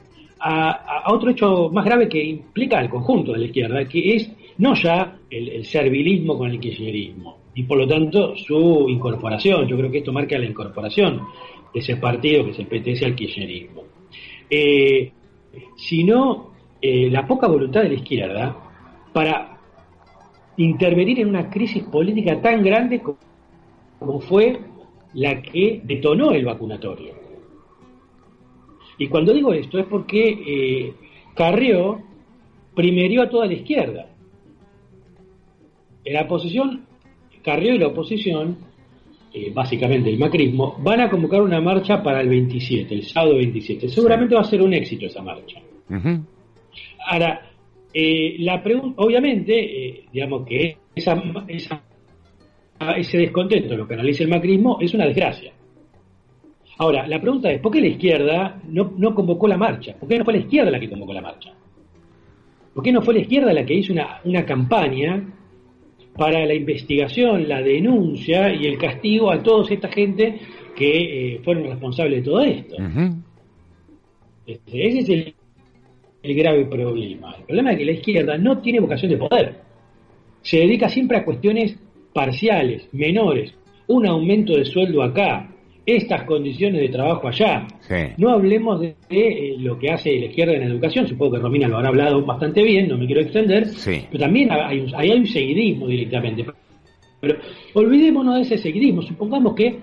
a, 0.43 1.13
otro 1.13 1.31
hecho 1.31 1.69
más 1.71 1.85
grave 1.85 2.09
que 2.09 2.23
implica 2.23 2.79
al 2.79 2.89
conjunto 2.89 3.31
de 3.31 3.39
la 3.39 3.45
izquierda, 3.45 3.85
que 3.85 4.15
es 4.15 4.31
no 4.57 4.73
ya 4.75 5.17
el, 5.29 5.63
servilismo 5.65 6.37
con 6.37 6.51
el 6.51 6.59
kirchnerismo, 6.59 7.37
y 7.55 7.63
por 7.63 7.77
lo 7.77 7.87
tanto 7.87 8.35
su 8.35 8.85
incorporación. 8.89 9.67
Yo 9.67 9.77
creo 9.77 9.89
que 9.89 9.99
esto 9.99 10.11
marca 10.11 10.37
la 10.37 10.45
incorporación 10.45 11.21
de 11.73 11.79
ese 11.79 11.95
partido 11.97 12.45
que 12.45 12.53
se 12.53 12.65
pertenece 12.65 13.05
al 13.05 13.15
kirchnerismo. 13.15 13.83
Eh, 14.49 15.11
sino 15.77 16.51
eh, 16.81 17.09
la 17.09 17.25
poca 17.25 17.47
voluntad 17.47 17.83
de 17.83 17.89
la 17.89 17.95
izquierda 17.95 18.57
para 19.13 19.52
intervenir 20.57 21.19
en 21.19 21.29
una 21.29 21.49
crisis 21.49 21.83
política 21.83 22.41
tan 22.41 22.63
grande 22.63 23.01
como 23.99 24.19
fue 24.19 24.59
la 25.13 25.41
que 25.41 25.81
detonó 25.83 26.31
el 26.31 26.45
vacunatorio. 26.45 27.13
Y 28.97 29.07
cuando 29.07 29.33
digo 29.33 29.53
esto 29.53 29.79
es 29.79 29.85
porque 29.85 30.29
eh, 30.29 30.93
Carrió 31.35 32.01
primerió 32.75 33.23
a 33.23 33.29
toda 33.29 33.45
la 33.45 33.53
izquierda. 33.53 34.07
En 36.05 36.13
la 36.13 36.23
oposición, 36.23 36.85
Carrió 37.43 37.73
y 37.73 37.79
la 37.79 37.87
oposición, 37.87 38.57
eh, 39.33 39.51
básicamente 39.53 40.09
el 40.09 40.19
macrismo, 40.19 40.75
van 40.79 41.01
a 41.01 41.09
convocar 41.09 41.41
una 41.41 41.61
marcha 41.61 42.03
para 42.03 42.21
el 42.21 42.29
27, 42.29 42.93
el 42.93 43.03
sábado 43.03 43.35
27. 43.35 43.89
Seguramente 43.89 44.35
va 44.35 44.41
a 44.41 44.45
ser 44.45 44.61
un 44.61 44.73
éxito 44.73 45.05
esa 45.05 45.21
marcha. 45.21 45.59
Ahora, 47.07 47.52
eh, 47.93 48.35
la 48.39 48.61
pregunta, 48.63 49.01
obviamente, 49.01 49.53
eh, 49.87 50.05
digamos 50.11 50.45
que 50.47 50.77
esa, 50.95 51.21
ese 52.97 53.17
descontento, 53.17 53.77
lo 53.77 53.87
que 53.87 53.93
analiza 53.93 54.23
el 54.23 54.29
macrismo, 54.29 54.77
es 54.81 54.93
una 54.93 55.05
desgracia. 55.05 55.53
Ahora, 56.79 57.07
la 57.07 57.21
pregunta 57.21 57.51
es, 57.51 57.61
¿por 57.61 57.71
qué 57.71 57.81
la 57.81 57.87
izquierda 57.87 58.61
no, 58.67 58.93
no, 58.97 59.13
convocó 59.13 59.47
la 59.47 59.57
marcha? 59.57 59.95
¿Por 59.99 60.09
qué 60.09 60.17
no 60.17 60.25
fue 60.25 60.33
la 60.33 60.39
izquierda 60.39 60.71
la 60.71 60.79
que 60.79 60.89
convocó 60.89 61.13
la 61.13 61.21
marcha? 61.21 61.51
¿Por 62.73 62.83
qué 62.83 62.91
no 62.91 63.01
fue 63.03 63.13
la 63.13 63.19
izquierda 63.19 63.53
la 63.53 63.63
que 63.63 63.75
hizo 63.75 63.93
una, 63.93 64.19
una 64.23 64.43
campaña 64.43 65.23
para 66.17 66.45
la 66.45 66.53
investigación, 66.53 67.47
la 67.47 67.61
denuncia 67.61 68.53
y 68.53 68.65
el 68.65 68.77
castigo 68.77 69.31
a 69.31 69.41
toda 69.41 69.71
esta 69.71 69.89
gente 69.89 70.39
que 70.75 71.35
eh, 71.35 71.41
fueron 71.43 71.65
responsables 71.65 72.23
de 72.23 72.25
todo 72.25 72.41
esto? 72.41 72.75
Este, 74.45 74.87
ese 74.87 74.99
es 74.99 75.09
el, 75.09 75.35
el 76.23 76.35
grave 76.35 76.65
problema. 76.65 77.35
El 77.37 77.43
problema 77.43 77.71
es 77.73 77.77
que 77.77 77.85
la 77.85 77.91
izquierda 77.91 78.37
no 78.37 78.59
tiene 78.59 78.79
vocación 78.79 79.11
de 79.11 79.17
poder. 79.17 79.55
Se 80.41 80.57
dedica 80.57 80.89
siempre 80.89 81.17
a 81.17 81.25
cuestiones 81.25 81.77
parciales, 82.13 82.87
menores. 82.93 83.53
Un 83.87 84.07
aumento 84.07 84.55
de 84.55 84.63
sueldo 84.63 85.03
acá, 85.03 85.49
estas 85.85 86.23
condiciones 86.23 86.81
de 86.81 86.89
trabajo 86.89 87.27
allá. 87.27 87.67
No 88.17 88.29
hablemos 88.29 88.79
de, 88.79 88.95
eh, 89.09 89.55
lo 89.59 89.77
que 89.77 89.91
hace 89.91 90.17
la 90.17 90.25
izquierda 90.27 90.53
en 90.53 90.63
educación, 90.63 91.07
supongo 91.07 91.33
que 91.33 91.39
Romina 91.39 91.67
lo 91.67 91.77
habrá 91.77 91.89
hablado 91.89 92.25
bastante 92.25 92.63
bien, 92.63 92.87
no 92.87 92.97
me 92.97 93.05
quiero 93.05 93.21
extender, 93.21 93.67
pero 94.09 94.23
también 94.23 94.49
hay 94.51 94.79
un, 94.79 94.95
hay 94.95 95.11
un 95.11 95.27
seguidismo 95.27 95.87
directamente. 95.87 96.45
Pero 97.19 97.37
olvidémonos 97.73 98.35
de 98.35 98.41
ese 98.41 98.57
seguidismo, 98.57 99.01
supongamos 99.01 99.53
que 99.55 99.77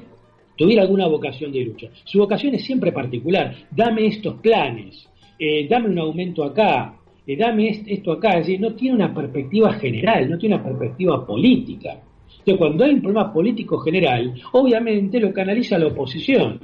tuviera 0.56 0.82
alguna 0.82 1.06
vocación 1.06 1.52
de 1.52 1.64
lucha. 1.64 1.88
Su 2.04 2.18
vocación 2.18 2.54
es 2.54 2.64
siempre 2.64 2.92
particular, 2.92 3.54
dame 3.70 4.06
estos 4.06 4.34
planes, 4.40 5.08
eh, 5.42 5.66
dame 5.66 5.88
un 5.88 5.98
aumento 5.98 6.44
acá, 6.44 6.94
eh, 7.26 7.34
dame 7.34 7.70
esto 7.86 8.12
acá, 8.12 8.32
es 8.32 8.46
decir, 8.46 8.60
no 8.60 8.74
tiene 8.74 8.96
una 8.96 9.14
perspectiva 9.14 9.72
general, 9.72 10.28
no 10.28 10.36
tiene 10.36 10.56
una 10.56 10.64
perspectiva 10.64 11.26
política. 11.26 11.98
Entonces, 12.40 12.58
cuando 12.58 12.84
hay 12.84 12.92
un 12.92 13.00
problema 13.00 13.32
político 13.32 13.78
general, 13.78 14.34
obviamente 14.52 15.18
lo 15.18 15.32
canaliza 15.32 15.78
la 15.78 15.86
oposición. 15.86 16.60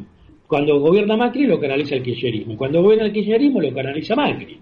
Cuando 0.47 0.79
gobierna 0.79 1.17
Macri, 1.17 1.47
lo 1.47 1.59
canaliza 1.59 1.97
el 1.97 2.03
kirchnerismo. 2.03 2.55
Cuando 2.57 2.83
gobierna 2.83 3.07
el 3.07 3.13
kirchnerismo, 3.13 3.63
lo 3.63 3.73
canaliza 3.73 4.15
Macri. 4.15 4.59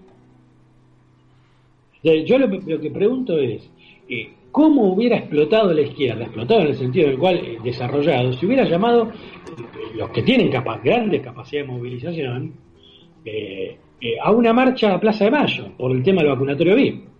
yo 2.03 2.37
lo, 2.37 2.79
que 2.79 2.91
pregunto 2.91 3.37
es, 3.37 3.69
eh, 4.07 4.29
¿cómo 4.49 4.93
hubiera 4.93 5.17
explotado 5.17 5.73
la 5.73 5.81
izquierda? 5.81 6.23
Explotado 6.23 6.61
en 6.61 6.67
el 6.67 6.75
sentido 6.75 7.09
del 7.09 7.19
cual 7.19 7.41
desarrollado, 7.65 8.31
si 8.31 8.45
hubiera 8.45 8.63
llamado 8.63 9.11
los 9.93 10.09
que 10.11 10.23
tienen 10.23 10.49
capaz, 10.49 10.81
grandes 10.81 11.21
capacidades 11.21 11.67
de 11.67 11.73
movilización, 11.73 12.53
a 14.23 14.31
una 14.31 14.53
marcha 14.53 14.93
a 14.93 14.99
Plaza 14.99 15.25
de 15.25 15.31
Mayo 15.31 15.71
por 15.77 15.91
el 15.91 16.03
tema 16.03 16.21
del 16.21 16.31
vacunatorio 16.31 16.75
VIP 16.75 17.15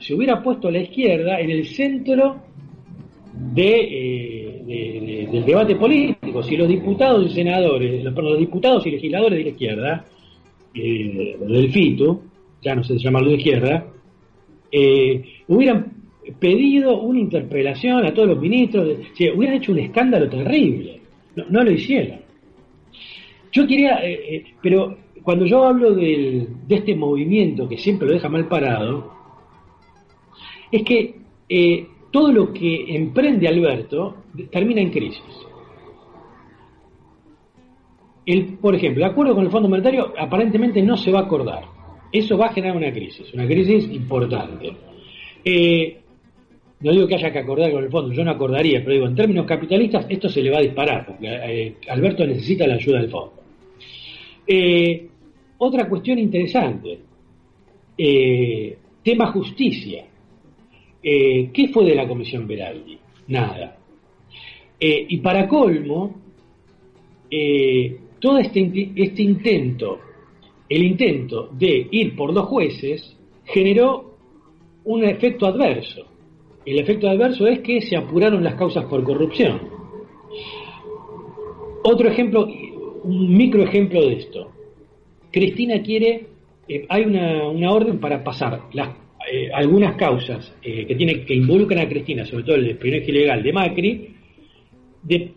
se 0.00 0.14
hubiera, 0.14 0.42
puesto 0.42 0.66
a 0.66 0.72
la 0.72 0.80
izquierda 0.80 1.38
en 1.38 1.50
el 1.50 1.66
centro 1.66 2.36
eh, 3.54 5.28
del 5.30 5.44
debate 5.44 5.76
político. 5.76 6.42
Si 6.42 6.56
los 6.56 6.68
diputados 6.68 7.30
y 7.30 7.34
senadores, 7.34 8.02
los, 8.02 8.38
diputados 8.38 8.84
y 8.86 8.90
legisladores 8.90 9.38
de 9.38 9.44
la 9.44 9.50
izquierda, 9.50 10.04
eh, 10.74 11.36
del 11.38 11.70
FITU, 11.70 12.22
ya 12.60 12.74
no 12.74 12.82
sé 12.82 12.98
si 12.98 13.04
llamarlo 13.04 13.30
de 13.30 13.36
izquierda, 13.36 13.86
eh, 14.72 15.22
hubieran 15.46 15.92
pedido 16.40 17.00
una 17.02 17.20
interpelación 17.20 18.04
a 18.04 18.12
todos 18.12 18.30
los 18.30 18.40
ministros, 18.40 18.98
hubieran 19.32 19.58
hecho 19.58 19.70
un 19.70 19.78
escándalo 19.78 20.28
terrible. 20.28 21.00
No, 21.36 21.62
lo 21.62 21.70
hicieron. 21.70 22.18
Yo 23.56 23.66
quería, 23.66 24.02
pero 24.60 24.98
cuando 25.22 25.46
yo 25.46 25.64
hablo 25.64 25.94
de 25.94 26.46
este 26.68 26.94
movimiento 26.94 27.66
que 27.66 27.78
siempre 27.78 28.06
lo 28.06 28.12
deja 28.12 28.28
mal 28.28 28.46
parado, 28.48 29.14
es 30.70 30.82
que 30.82 31.16
eh, 31.48 31.86
todo 32.10 32.32
lo 32.32 32.52
que 32.52 32.94
emprende 32.94 33.48
Alberto 33.48 34.24
termina 34.50 34.82
en 34.82 34.90
crisis. 34.90 35.24
El, 38.26 38.58
por 38.58 38.74
ejemplo, 38.74 39.02
el 39.02 39.10
acuerdo 39.10 39.34
con 39.34 39.44
el 39.44 39.50
Fondo 39.50 39.70
Monetario 39.70 40.12
aparentemente 40.18 40.82
no 40.82 40.98
se 40.98 41.10
va 41.10 41.20
a 41.20 41.22
acordar. 41.22 41.64
Eso 42.12 42.36
va 42.36 42.48
a 42.48 42.52
generar 42.52 42.76
una 42.76 42.92
crisis, 42.92 43.32
una 43.32 43.46
crisis 43.46 43.90
importante. 43.90 44.76
Eh, 45.42 45.96
no 46.80 46.92
digo 46.92 47.06
que 47.06 47.14
haya 47.14 47.32
que 47.32 47.38
acordar 47.38 47.72
con 47.72 47.84
el 47.84 47.90
fondo, 47.90 48.12
yo 48.12 48.22
no 48.22 48.32
acordaría, 48.32 48.80
pero 48.80 48.92
digo, 48.92 49.06
en 49.06 49.14
términos 49.14 49.46
capitalistas 49.46 50.04
esto 50.10 50.28
se 50.28 50.42
le 50.42 50.50
va 50.50 50.58
a 50.58 50.62
disparar, 50.62 51.06
porque 51.06 51.26
eh, 51.26 51.76
Alberto 51.88 52.26
necesita 52.26 52.66
la 52.66 52.74
ayuda 52.74 53.00
del 53.00 53.10
fondo. 53.10 53.35
Otra 55.58 55.88
cuestión 55.88 56.18
interesante, 56.18 56.98
tema 59.06 59.32
justicia. 59.32 60.04
Eh, 61.00 61.50
¿Qué 61.52 61.68
fue 61.68 61.84
de 61.84 61.94
la 61.94 62.08
Comisión 62.08 62.48
Veraldi? 62.48 62.98
Nada. 63.28 63.76
Eh, 64.80 65.06
y 65.08 65.18
para 65.18 65.46
colmo, 65.46 66.16
eh, 67.30 67.96
todo 68.18 68.38
este, 68.38 68.90
este 68.96 69.22
intento, 69.22 70.00
el 70.68 70.82
intento 70.82 71.48
de 71.52 71.86
ir 71.92 72.16
por 72.16 72.34
dos 72.34 72.46
jueces, 72.46 73.16
generó 73.44 74.16
un 74.84 75.04
efecto 75.04 75.46
adverso. 75.46 76.04
El 76.64 76.80
efecto 76.80 77.08
adverso 77.08 77.46
es 77.46 77.60
que 77.60 77.80
se 77.82 77.96
apuraron 77.96 78.42
las 78.42 78.56
causas 78.56 78.86
por 78.86 79.04
corrupción. 79.04 79.60
Otro 81.84 82.08
ejemplo, 82.08 82.48
un 83.06 83.36
micro 83.36 83.62
ejemplo 83.62 84.00
de 84.06 84.14
esto. 84.14 84.52
Cristina 85.30 85.80
quiere, 85.82 86.26
hay 86.88 87.04
una, 87.04 87.48
una 87.48 87.70
orden 87.70 87.98
para 87.98 88.22
pasar 88.22 88.62
las 88.72 88.90
eh, 89.28 89.50
algunas 89.52 89.96
causas 89.96 90.54
eh, 90.62 90.86
que, 90.86 90.94
tiene, 90.94 91.24
que 91.24 91.34
involucran 91.34 91.84
a 91.84 91.88
Cristina, 91.88 92.24
sobre 92.24 92.44
todo 92.44 92.54
el 92.54 92.68
espionaje 92.68 93.10
ilegal 93.10 93.42
de 93.42 93.52
Macri, 93.52 94.14
de 95.02 95.32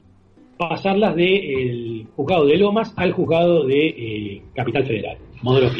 pasarlas 0.56 1.16
del 1.16 2.06
juzgado 2.16 2.46
de 2.46 2.58
Lomas 2.58 2.94
al 2.96 3.14
juzgado 3.14 3.66
de 3.66 3.88
eh, 3.88 4.42
Capital 4.54 4.86
Federal, 4.86 5.18
modelo 5.42 5.72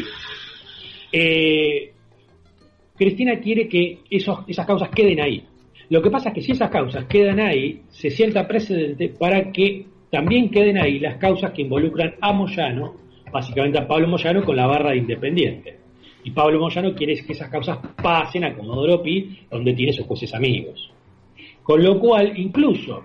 Cristina 2.96 3.38
quiere 3.38 3.68
que 3.68 4.00
esos, 4.10 4.40
esas 4.48 4.66
causas 4.66 4.88
queden 4.90 5.20
ahí. 5.20 5.44
Lo 5.88 6.02
que 6.02 6.10
pasa 6.10 6.30
es 6.30 6.34
que 6.34 6.42
si 6.42 6.52
esas 6.52 6.70
causas 6.70 7.04
quedan 7.06 7.38
ahí, 7.38 7.82
se 7.90 8.10
sienta 8.10 8.48
precedente 8.48 9.08
para 9.08 9.52
que 9.52 9.86
también 10.10 10.50
queden 10.50 10.76
ahí 10.78 10.98
las 10.98 11.16
causas 11.16 11.52
que 11.52 11.62
involucran 11.62 12.14
a 12.20 12.32
Moyano, 12.32 12.96
básicamente 13.32 13.78
a 13.78 13.86
Pablo 13.86 14.08
Moyano 14.08 14.44
con 14.44 14.56
la 14.56 14.66
barra 14.66 14.90
de 14.90 14.98
Independiente. 14.98 15.78
Y 16.24 16.32
Pablo 16.32 16.58
Moyano 16.58 16.94
quiere 16.94 17.14
que 17.24 17.32
esas 17.32 17.48
causas 17.48 17.78
pasen 18.02 18.44
a 18.44 18.54
Comodoro 18.54 19.02
Pi, 19.02 19.38
donde 19.50 19.72
tiene 19.72 19.92
sus 19.92 20.06
jueces 20.06 20.34
amigos. 20.34 20.90
Con 21.62 21.82
lo 21.82 21.98
cual, 22.00 22.36
incluso 22.36 23.04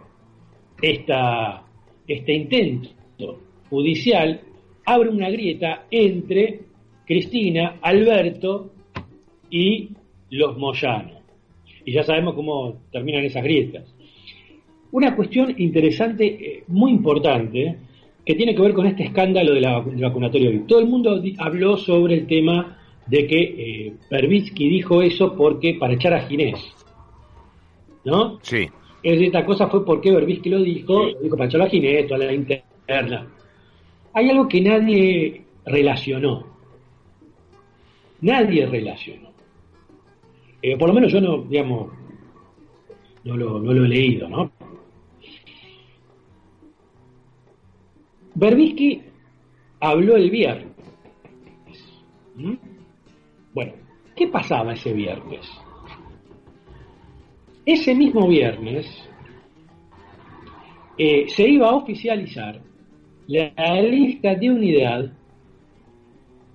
este 0.82 2.34
intento 2.34 2.90
judicial 3.70 4.42
abre 4.86 5.10
una 5.10 5.30
grieta 5.30 5.86
entre 5.92 6.62
Cristina, 7.06 7.78
Alberto 7.82 8.72
y 9.50 9.90
los 10.32 10.58
Moyano. 10.58 11.22
Y 11.86 11.94
ya 11.94 12.04
sabemos 12.04 12.34
cómo 12.34 12.82
terminan 12.92 13.24
esas 13.24 13.44
grietas. 13.44 13.94
Una 14.96 15.14
cuestión 15.14 15.54
interesante, 15.58 16.26
eh, 16.26 16.64
muy 16.70 16.90
importante, 16.92 17.78
que 18.26 18.34
tiene 18.34 18.56
que 18.56 18.62
ver 18.62 18.74
con 18.74 18.86
este 18.86 19.04
escándalo 19.04 19.54
de 19.54 19.60
la, 19.60 19.82
del 19.82 20.02
vacunatorio 20.02 20.62
Todo 20.66 20.80
el 20.80 20.86
mundo 20.86 21.22
habló 21.38 21.76
sobre 21.76 22.14
el 22.14 22.28
tema 22.28 22.78
de 23.06 23.28
que 23.28 23.90
eh, 23.90 23.94
dijo 24.56 25.02
eso 25.02 25.36
porque 25.36 25.74
para 25.78 25.96
echar 25.96 26.14
a 26.14 26.22
Ginés. 26.22 26.74
¿No? 28.06 28.40
Sí. 28.42 28.70
Es 29.04 29.22
esta 29.22 29.46
cosa 29.46 29.68
fue 29.68 29.86
porque 29.86 30.14
Berbisky 30.14 30.50
lo 30.50 30.62
dijo, 30.62 31.04
lo 31.10 31.20
dijo 31.20 31.36
para 31.36 31.50
echar 31.50 31.64
a 31.64 31.70
Ginés, 31.70 32.08
toda 32.08 32.28
la 32.28 32.34
interna. 32.34 33.28
Hay 34.14 34.30
algo 34.30 34.48
que 34.48 34.62
nadie 34.62 35.42
relacionó. 35.66 36.48
Nadie 38.22 38.66
relacionó. 38.66 39.28
Eh, 40.62 40.78
por 40.78 40.88
lo 40.88 40.94
menos 40.94 41.12
yo 41.12 41.20
no, 41.20 41.40
digamos, 41.40 41.92
no 43.26 43.36
lo, 43.36 43.60
no 43.60 43.74
lo 43.74 43.84
he 43.84 43.90
leído, 43.90 44.30
¿no? 44.30 44.55
Berbisky 48.36 49.02
habló 49.80 50.18
el 50.18 50.30
viernes. 50.30 50.76
¿Mm? 52.36 52.54
Bueno, 53.54 53.74
¿qué 54.16 54.28
pasaba 54.28 54.74
ese 54.74 54.94
viernes? 54.94 55.50
Ese 57.66 57.96
mismo 57.96 58.28
viernes 58.28 58.86
eh, 60.98 61.26
se 61.30 61.50
iba 61.50 61.70
a 61.70 61.76
oficializar 61.76 62.62
la 63.28 63.82
lista 63.82 64.36
de 64.36 64.52
unidad 64.52 65.12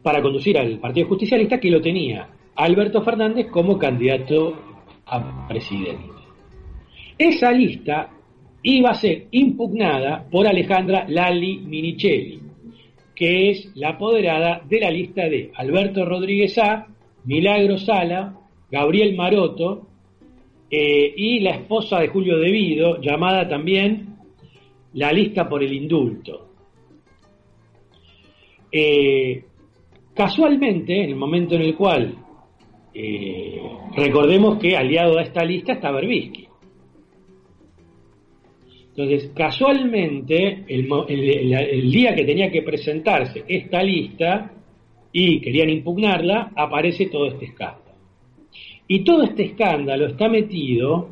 para 0.03 0.23
conducir 0.23 0.57
al 0.59 0.79
Partido 0.79 1.09
Justicialista 1.09 1.59
que 1.59 1.71
lo 1.71 1.81
tenía 1.81 2.29
Alberto 2.55 3.03
Fernández 3.03 3.49
como 3.51 3.79
candidato 3.79 4.55
a 5.07 5.49
presidente. 5.49 6.09
Esa 7.19 7.51
lista 7.53 8.11
iba 8.63 8.91
a 8.91 8.95
ser 8.95 9.27
impugnada 9.31 10.27
por 10.31 10.47
Alejandra 10.47 11.07
Lali 11.09 11.59
Minichelli, 11.59 12.41
que 13.15 13.51
es 13.51 13.71
la 13.75 13.91
apoderada 13.91 14.63
de 14.69 14.81
la 14.81 14.91
lista 14.91 15.29
de 15.29 15.51
Alberto 15.55 16.05
Rodríguez 16.05 16.59
A, 16.59 16.87
Milagro 17.25 17.79
Sala, 17.79 18.35
Gabriel 18.71 19.17
Maroto 19.17 19.87
eh, 20.71 21.13
y 21.17 21.41
la 21.41 21.51
esposa 21.51 22.01
de 22.01 22.09
Julio 22.09 22.39
Devido, 22.39 23.01
llamada 23.01 23.49
también 23.49 24.17
la 24.95 25.13
lista 25.13 25.49
por 25.49 25.63
el 25.63 25.73
indulto. 25.73 26.49
Eh, 28.73 29.45
casualmente, 30.15 31.03
en 31.03 31.11
el 31.11 31.17
momento 31.17 31.57
en 31.57 31.63
el 31.63 31.75
cual 31.75 32.15
eh, 32.95 33.61
recordemos 33.97 34.59
que 34.59 34.77
aliado 34.77 35.19
a 35.19 35.23
esta 35.23 35.45
lista 35.45 35.73
está 35.73 35.91
Berbisky. 35.91 36.50
Entonces, 38.91 39.31
casualmente, 39.35 40.65
el, 40.67 41.91
día 41.91 42.15
que 42.15 42.25
tenía 42.25 42.51
que 42.51 42.63
presentarse 42.63 43.45
esta 43.47 43.83
lista 43.83 44.53
y 45.13 45.41
querían 45.41 45.71
impugnarla, 45.71 46.53
aparece 46.57 47.07
todo 47.07 47.27
este 47.27 47.47
escándalo. 47.47 47.95
Y 48.89 49.05
todo 49.05 49.23
este 49.23 49.45
escándalo 49.45 50.07
está 50.07 50.29
metido 50.29 51.09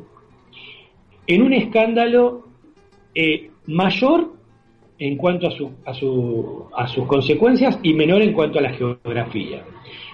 en 1.25 1.41
un 1.41 1.53
escándalo 1.53 2.47
eh, 3.15 3.49
mayor 3.67 4.33
en 4.97 5.15
cuanto 5.15 5.47
a, 5.47 5.51
su, 5.51 5.71
a, 5.85 5.93
su, 5.93 6.65
a 6.75 6.85
sus 6.87 7.05
consecuencias 7.07 7.79
y 7.81 7.93
menor 7.93 8.21
en 8.21 8.33
cuanto 8.33 8.59
a 8.59 8.61
la 8.61 8.73
geografía, 8.73 9.63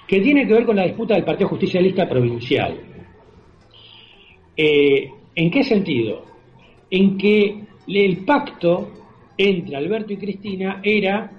que 0.07 0.21
tiene 0.21 0.45
que 0.45 0.53
ver 0.53 0.65
con 0.65 0.75
la 0.75 0.83
disputa 0.83 1.15
del 1.15 1.23
Partido 1.23 1.49
Justicialista 1.49 2.07
Provincial. 2.07 2.77
Eh, 4.55 5.09
¿En 5.33 5.49
qué 5.49 5.63
sentido? 5.63 6.34
En 6.95 7.17
que 7.17 7.63
el 7.87 8.25
pacto 8.25 8.89
entre 9.37 9.75
Alberto 9.75 10.13
y 10.13 10.17
Cristina 10.17 10.79
era 10.81 11.29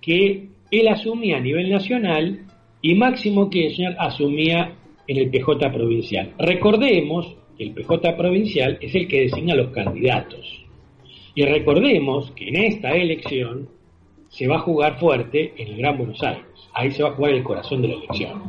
que 0.00 0.48
él 0.70 0.88
asumía 0.88 1.36
a 1.36 1.40
nivel 1.40 1.70
nacional 1.70 2.46
y 2.82 2.94
Máximo 2.94 3.48
Kirchner 3.48 3.94
asumía 3.96 4.74
en 5.06 5.16
el 5.16 5.30
PJ 5.30 5.70
provincial. 5.72 6.32
Recordemos 6.36 7.36
que 7.56 7.64
el 7.64 7.72
PJ 7.72 8.16
provincial 8.16 8.76
es 8.80 8.92
el 8.94 9.06
que 9.06 9.20
designa 9.20 9.54
los 9.54 9.70
candidatos. 9.70 10.64
Y 11.36 11.44
recordemos 11.44 12.32
que 12.32 12.48
en 12.48 12.56
esta 12.56 12.90
elección 12.90 13.68
se 14.28 14.48
va 14.48 14.56
a 14.56 14.60
jugar 14.60 14.98
fuerte 14.98 15.54
en 15.56 15.68
el 15.68 15.76
Gran 15.76 15.96
Buenos 15.96 16.20
Aires. 16.24 16.44
Ahí 16.74 16.90
se 16.90 17.04
va 17.04 17.10
a 17.10 17.12
jugar 17.12 17.34
el 17.34 17.44
corazón 17.44 17.82
de 17.82 17.88
la 17.88 17.94
elección. 17.94 18.42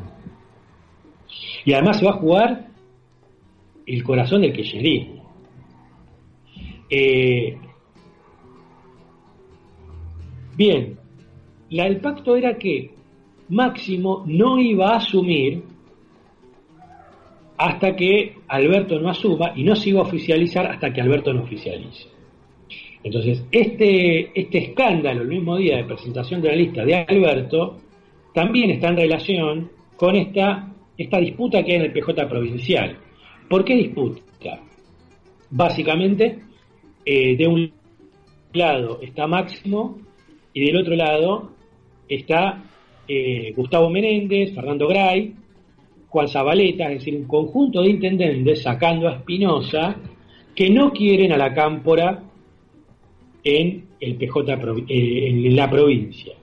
Y 1.63 1.73
además 1.73 1.99
se 1.99 2.05
va 2.05 2.11
a 2.11 2.17
jugar 2.17 2.67
el 3.85 4.03
corazón 4.03 4.41
del 4.41 4.53
kirchnerismo. 4.53 5.24
Eh, 6.89 7.57
bien, 10.55 10.97
la, 11.69 11.87
el 11.87 11.99
pacto 11.99 12.35
era 12.35 12.57
que 12.57 12.91
Máximo 13.49 14.23
no 14.27 14.59
iba 14.59 14.91
a 14.91 14.97
asumir 14.97 15.63
hasta 17.57 17.95
que 17.95 18.35
Alberto 18.47 18.99
no 18.99 19.09
asuma 19.09 19.53
y 19.55 19.63
no 19.63 19.75
se 19.75 19.89
iba 19.89 20.01
a 20.01 20.03
oficializar 20.03 20.67
hasta 20.67 20.91
que 20.91 21.01
Alberto 21.01 21.33
no 21.33 21.43
oficialice. 21.43 22.09
Entonces, 23.03 23.45
este, 23.51 24.31
este 24.39 24.57
escándalo 24.69 25.21
el 25.21 25.27
mismo 25.27 25.57
día 25.57 25.77
de 25.77 25.83
presentación 25.83 26.41
de 26.41 26.49
la 26.49 26.55
lista 26.55 26.83
de 26.83 26.95
Alberto 26.95 27.77
también 28.33 28.71
está 28.71 28.89
en 28.89 28.97
relación 28.97 29.71
con 29.95 30.15
esta, 30.15 30.73
esta 30.97 31.19
disputa 31.19 31.63
que 31.63 31.73
hay 31.73 31.77
en 31.77 31.85
el 31.85 31.93
PJ 31.93 32.27
provincial. 32.27 32.97
¿Por 33.47 33.63
qué 33.63 33.75
disputa? 33.75 34.21
Básicamente 35.51 36.39
eh, 37.05 37.35
de 37.37 37.47
un 37.47 37.71
lado 38.53 38.99
está 39.01 39.27
Máximo 39.27 39.99
y 40.53 40.65
del 40.65 40.77
otro 40.77 40.95
lado 40.95 41.51
está 42.07 42.63
eh, 43.07 43.53
Gustavo 43.55 43.89
Menéndez, 43.89 44.55
Fernando 44.55 44.87
Gray, 44.87 45.33
Juan 46.07 46.27
Zabaleta, 46.27 46.85
es 46.91 46.99
decir, 46.99 47.15
un 47.15 47.27
conjunto 47.27 47.81
de 47.81 47.89
intendentes 47.89 48.61
sacando 48.63 49.07
a 49.07 49.15
Espinosa 49.15 49.97
que 50.55 50.69
no 50.69 50.91
quieren 50.91 51.33
a 51.33 51.37
la 51.37 51.53
cámpora 51.53 52.23
en 53.43 53.85
el 53.99 54.15
PJ 54.15 54.53
eh, 54.87 55.27
en 55.27 55.55
la 55.55 55.69
provincia. 55.69 56.33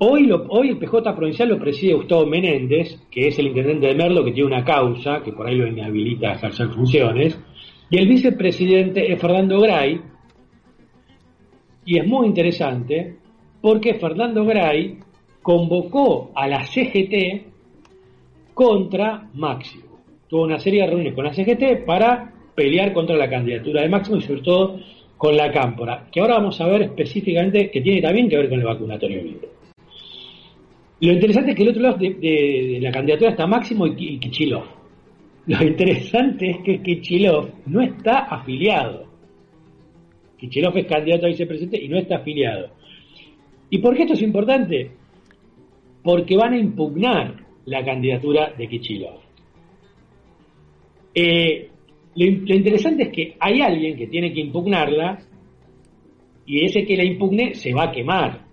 Hoy, 0.00 0.30
el 0.68 0.78
PJ 0.78 1.16
provincial 1.16 1.48
lo 1.48 1.58
preside 1.58 1.94
Gustavo 1.94 2.24
Menéndez, 2.24 3.00
que 3.10 3.28
es 3.28 3.38
el 3.40 3.48
intendente 3.48 3.88
de 3.88 3.94
Merlo, 3.94 4.24
que 4.24 4.30
tiene 4.30 4.46
una 4.46 4.64
causa, 4.64 5.22
que 5.24 5.32
por 5.32 5.46
ahí 5.46 5.56
lo 5.56 5.66
inhabilita 5.66 6.30
a 6.30 6.34
ejercer 6.34 6.68
funciones, 6.68 7.36
y 7.90 7.98
el 7.98 8.06
vicepresidente 8.06 9.12
es 9.12 9.20
Fernando 9.20 9.60
Gray, 9.60 10.00
y 11.84 11.98
es 11.98 12.06
muy 12.06 12.26
interesante 12.28 13.16
porque 13.60 13.94
Fernando 13.94 14.44
Gray 14.44 14.98
convocó 15.42 16.30
a 16.34 16.46
la 16.46 16.64
CGT 16.64 17.46
contra 18.54 19.28
Máximo. 19.34 19.84
Tuvo 20.28 20.42
una 20.44 20.58
serie 20.58 20.82
de 20.82 20.88
reuniones 20.88 21.14
con 21.14 21.24
la 21.24 21.32
CGT 21.32 21.84
para 21.86 22.32
pelear 22.54 22.92
contra 22.92 23.16
la 23.16 23.28
candidatura 23.28 23.82
de 23.82 23.88
Máximo 23.88 24.18
y 24.18 24.22
sobre 24.22 24.42
todo 24.42 24.78
con 25.16 25.36
la 25.36 25.50
Cámpora, 25.50 26.06
que 26.12 26.20
ahora 26.20 26.34
vamos 26.34 26.60
a 26.60 26.66
ver 26.68 26.82
específicamente 26.82 27.70
que 27.70 27.80
tiene 27.80 28.00
también 28.00 28.28
que 28.28 28.36
ver 28.36 28.48
con 28.48 28.60
el 28.60 28.64
vacunatorio 28.64 29.22
libre. 29.22 29.48
Lo 31.00 31.12
interesante 31.12 31.50
es 31.52 31.56
que 31.56 31.62
el 31.62 31.68
otro 31.68 31.82
lado 31.82 31.96
de, 31.98 32.78
la 32.80 32.90
candidatura 32.90 33.30
está 33.30 33.46
Máximo 33.46 33.86
y, 33.86 34.18
Kichilov. 34.18 34.64
Lo 35.46 35.62
interesante 35.62 36.50
es 36.50 36.58
que 36.64 36.82
Kichilov 36.82 37.50
no 37.66 37.80
está 37.80 38.18
afiliado. 38.18 39.06
Kichilov 40.38 40.76
es 40.76 40.86
candidato 40.86 41.26
a 41.26 41.28
vicepresidente 41.28 41.82
y 41.82 41.88
no 41.88 41.98
está 41.98 42.16
afiliado. 42.16 42.70
¿Y 43.70 43.78
por 43.78 43.94
qué 43.96 44.02
esto 44.02 44.14
es 44.14 44.22
importante? 44.22 44.90
Porque 46.02 46.36
van 46.36 46.54
a 46.54 46.58
impugnar 46.58 47.44
la 47.64 47.84
candidatura 47.84 48.52
de 48.56 48.68
Kichilov. 48.68 49.20
Eh, 51.14 51.70
lo, 52.16 52.26
lo, 52.26 52.54
interesante 52.54 53.04
es 53.04 53.08
que 53.10 53.36
hay 53.38 53.60
alguien 53.60 53.96
que 53.96 54.08
tiene 54.08 54.32
que 54.32 54.40
impugnarla 54.40 55.18
y 56.44 56.64
ese 56.64 56.84
que 56.84 56.96
la 56.96 57.04
impugne 57.04 57.54
se 57.54 57.72
va 57.72 57.84
a 57.84 57.92
quemar. 57.92 58.48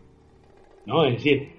¿no? 0.85 1.05
Es 1.05 1.15
decir, 1.15 1.54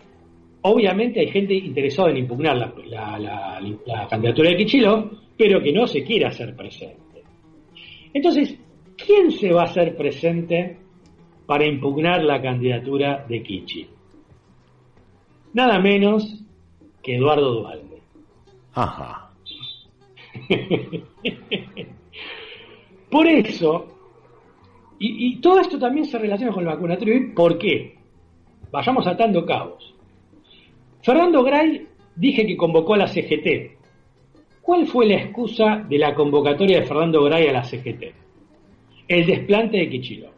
Obviamente 0.69 1.21
hay 1.21 1.29
gente 1.29 1.55
interesada 1.55 2.11
en 2.11 2.17
impugnar 2.17 2.57
la, 2.57 4.09
candidatura 4.11 4.51
de 4.51 4.57
Kichilov, 4.57 5.11
pero 5.39 5.63
que 5.63 5.73
no 5.73 5.87
se 5.87 6.03
quiere 6.03 6.27
hacer 6.27 6.57
presente. 6.57 7.23
Entonces, 8.13 8.59
¿quién 8.97 9.31
se 9.31 9.53
va 9.53 9.63
a 9.63 9.67
hacer 9.67 9.97
presente 9.97 10.77
para 11.47 11.65
impugnar 11.65 12.25
la 12.25 12.43
candidatura 12.43 13.25
de 13.29 13.43
Kichi? 13.45 13.87
nada 15.53 15.79
menos 15.79 16.45
que 17.01 17.15
Eduardo 17.15 17.61
Dualde. 17.61 18.03
Ajá. 18.75 19.31
Por 23.11 23.29
eso, 23.29 23.87
y, 24.99 25.37
todo 25.41 25.61
esto 25.61 25.79
también 25.79 26.07
se 26.07 26.19
relaciona 26.19 26.53
con 26.53 26.65
el 26.65 26.71
vacunatorio. 26.71 27.33
¿Por 27.37 27.57
qué? 27.57 27.97
Vayamos 28.73 29.07
atando 29.07 29.47
cabos. 29.47 29.96
Fernando 31.07 31.45
Gray 31.45 31.87
dije 32.17 32.45
que 32.45 32.57
convocó 32.57 32.95
a 32.95 32.97
la 32.97 33.07
CGT. 33.07 33.79
¿Cuál 34.61 34.89
fue 34.89 35.07
la 35.07 35.15
excusa 35.15 35.87
de 35.89 35.99
la 35.99 36.17
convocatoria 36.17 36.81
de 36.81 36.85
Fernando 36.85 37.23
Gray 37.23 37.47
a 37.47 37.53
la 37.53 37.63
CGT? 37.63 38.13
El 39.07 39.25
desplante 39.25 39.77
de 39.77 39.89
Kichilov. 39.89 40.33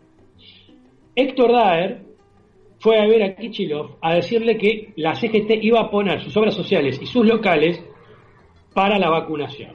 Héctor 1.14 1.52
Daer 1.52 2.02
fue 2.80 3.00
a 3.00 3.06
ver 3.06 3.22
a 3.22 3.34
Kichilov 3.34 3.96
a 4.02 4.16
decirle 4.16 4.58
que 4.58 4.92
la 4.96 5.14
CGT 5.14 5.52
iba 5.62 5.80
a 5.80 5.90
poner 5.90 6.20
sus 6.20 6.36
obras 6.36 6.54
sociales 6.54 7.00
y 7.00 7.06
sus 7.06 7.26
locales 7.26 7.82
para 8.74 8.98
la 8.98 9.08
vacunación. 9.08 9.72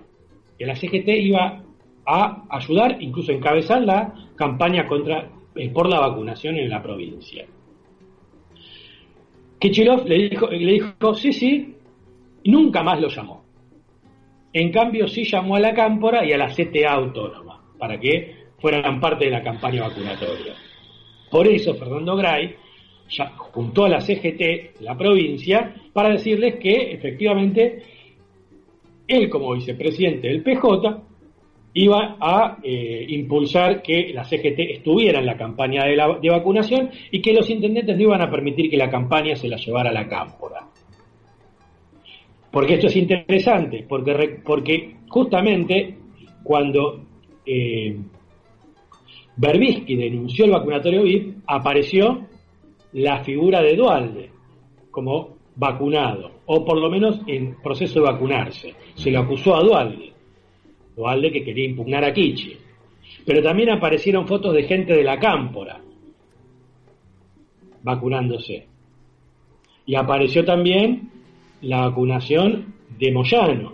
Que 0.60 0.68
la 0.68 0.76
CGT 0.76 1.08
iba 1.08 1.64
a 2.06 2.46
ayudar, 2.52 3.02
incluso 3.02 3.32
encabezar 3.32 3.82
la 3.82 4.14
campaña 4.36 4.86
contra, 4.86 5.28
eh, 5.56 5.70
por 5.70 5.90
la 5.90 6.00
vacunación 6.00 6.58
en 6.58 6.70
la 6.70 6.84
provincia. 6.84 7.48
Kichilov 9.64 10.06
le 10.06 10.28
dijo, 10.28 10.48
le 10.48 10.74
dijo, 10.74 11.16
sí, 11.16 11.32
sí, 11.32 11.74
y 12.44 12.52
nunca 12.52 12.84
más 12.84 13.00
lo 13.00 13.08
llamó. 13.08 13.46
En 14.52 14.74
cambio, 14.74 15.08
sí 15.08 15.24
llamó 15.24 15.56
a 15.56 15.62
la 15.62 15.74
Cámpora 15.74 16.26
y 16.26 16.34
a 16.34 16.38
la 16.38 16.50
CTA 16.50 16.92
autónoma, 16.92 17.64
para 17.80 17.98
que 17.98 18.36
fueran 18.60 19.00
parte 19.00 19.24
de 19.24 19.32
la 19.32 19.42
campaña 19.42 19.88
vacunatoria. 19.88 20.56
Por 21.32 21.48
eso 21.48 21.76
Fernando 21.76 22.18
Gray 22.18 22.58
ya 23.08 23.30
juntó 23.38 23.86
a 23.86 23.90
la 23.90 24.02
CGT, 24.02 24.82
la 24.82 24.98
provincia, 24.98 25.74
para 25.94 26.10
decirles 26.10 26.56
que 26.56 26.92
efectivamente 26.92 27.84
él 29.08 29.30
como 29.30 29.54
vicepresidente 29.54 30.28
del 30.28 30.44
PJ 30.44 31.04
iba 31.74 32.18
a 32.20 32.58
eh, 32.62 33.06
impulsar 33.10 33.82
que 33.82 34.14
la 34.14 34.24
CGT 34.24 34.60
estuviera 34.60 35.20
en 35.20 35.26
la 35.26 35.38
campaña 35.38 35.86
de, 35.86 36.30
vacunación 36.30 36.90
y 37.12 37.22
que 37.22 37.34
los 37.34 37.50
intendentes 37.50 37.96
no 37.98 38.04
iban 38.04 38.22
a 38.22 38.30
permitir 38.30 38.70
que 38.70 38.78
la 38.78 38.90
campaña 38.90 39.36
se 39.36 39.48
la 39.48 39.58
llevara 39.58 39.90
a 39.90 39.94
la 39.94 40.08
cámpora. 40.08 40.68
Porque 42.52 42.76
esto 42.76 42.88
es 42.88 42.96
interesante, 42.96 43.86
porque, 43.90 44.42
porque 44.46 44.98
justamente 45.08 45.98
cuando 46.44 47.04
eh, 47.46 47.98
Berbisky 49.36 49.96
denunció 49.96 50.46
el 50.46 50.52
vacunatorio 50.52 51.02
VIP, 51.02 51.38
apareció 51.48 52.28
la 52.94 53.24
figura 53.24 53.64
de 53.64 53.76
Dualde 53.76 54.30
como 54.92 55.38
vacunado, 55.56 56.30
o 56.46 56.64
por 56.64 56.78
lo 56.80 56.90
menos 56.92 57.22
en 57.26 57.56
proceso 57.64 58.00
de 58.00 58.12
vacunarse. 58.12 58.76
Se 58.94 59.10
lo 59.10 59.22
acusó 59.22 59.56
a 59.56 59.64
Dualde 59.64 60.13
Dualde 60.96 61.32
que 61.32 61.44
quería 61.44 61.66
impugnar 61.66 62.04
a 62.04 62.14
Kichi. 62.14 62.58
Pero 63.26 63.42
también 63.42 63.70
aparecieron 63.70 64.28
fotos 64.28 64.54
de 64.54 64.64
gente 64.64 64.94
de 64.94 65.04
la 65.04 65.20
cámpora 65.20 65.82
vacunándose. 67.84 68.68
Y 69.86 69.96
apareció 69.96 70.46
también 70.46 71.12
la 71.62 71.88
vacunación 71.88 72.74
de 72.98 73.12
Moyano. 73.12 73.74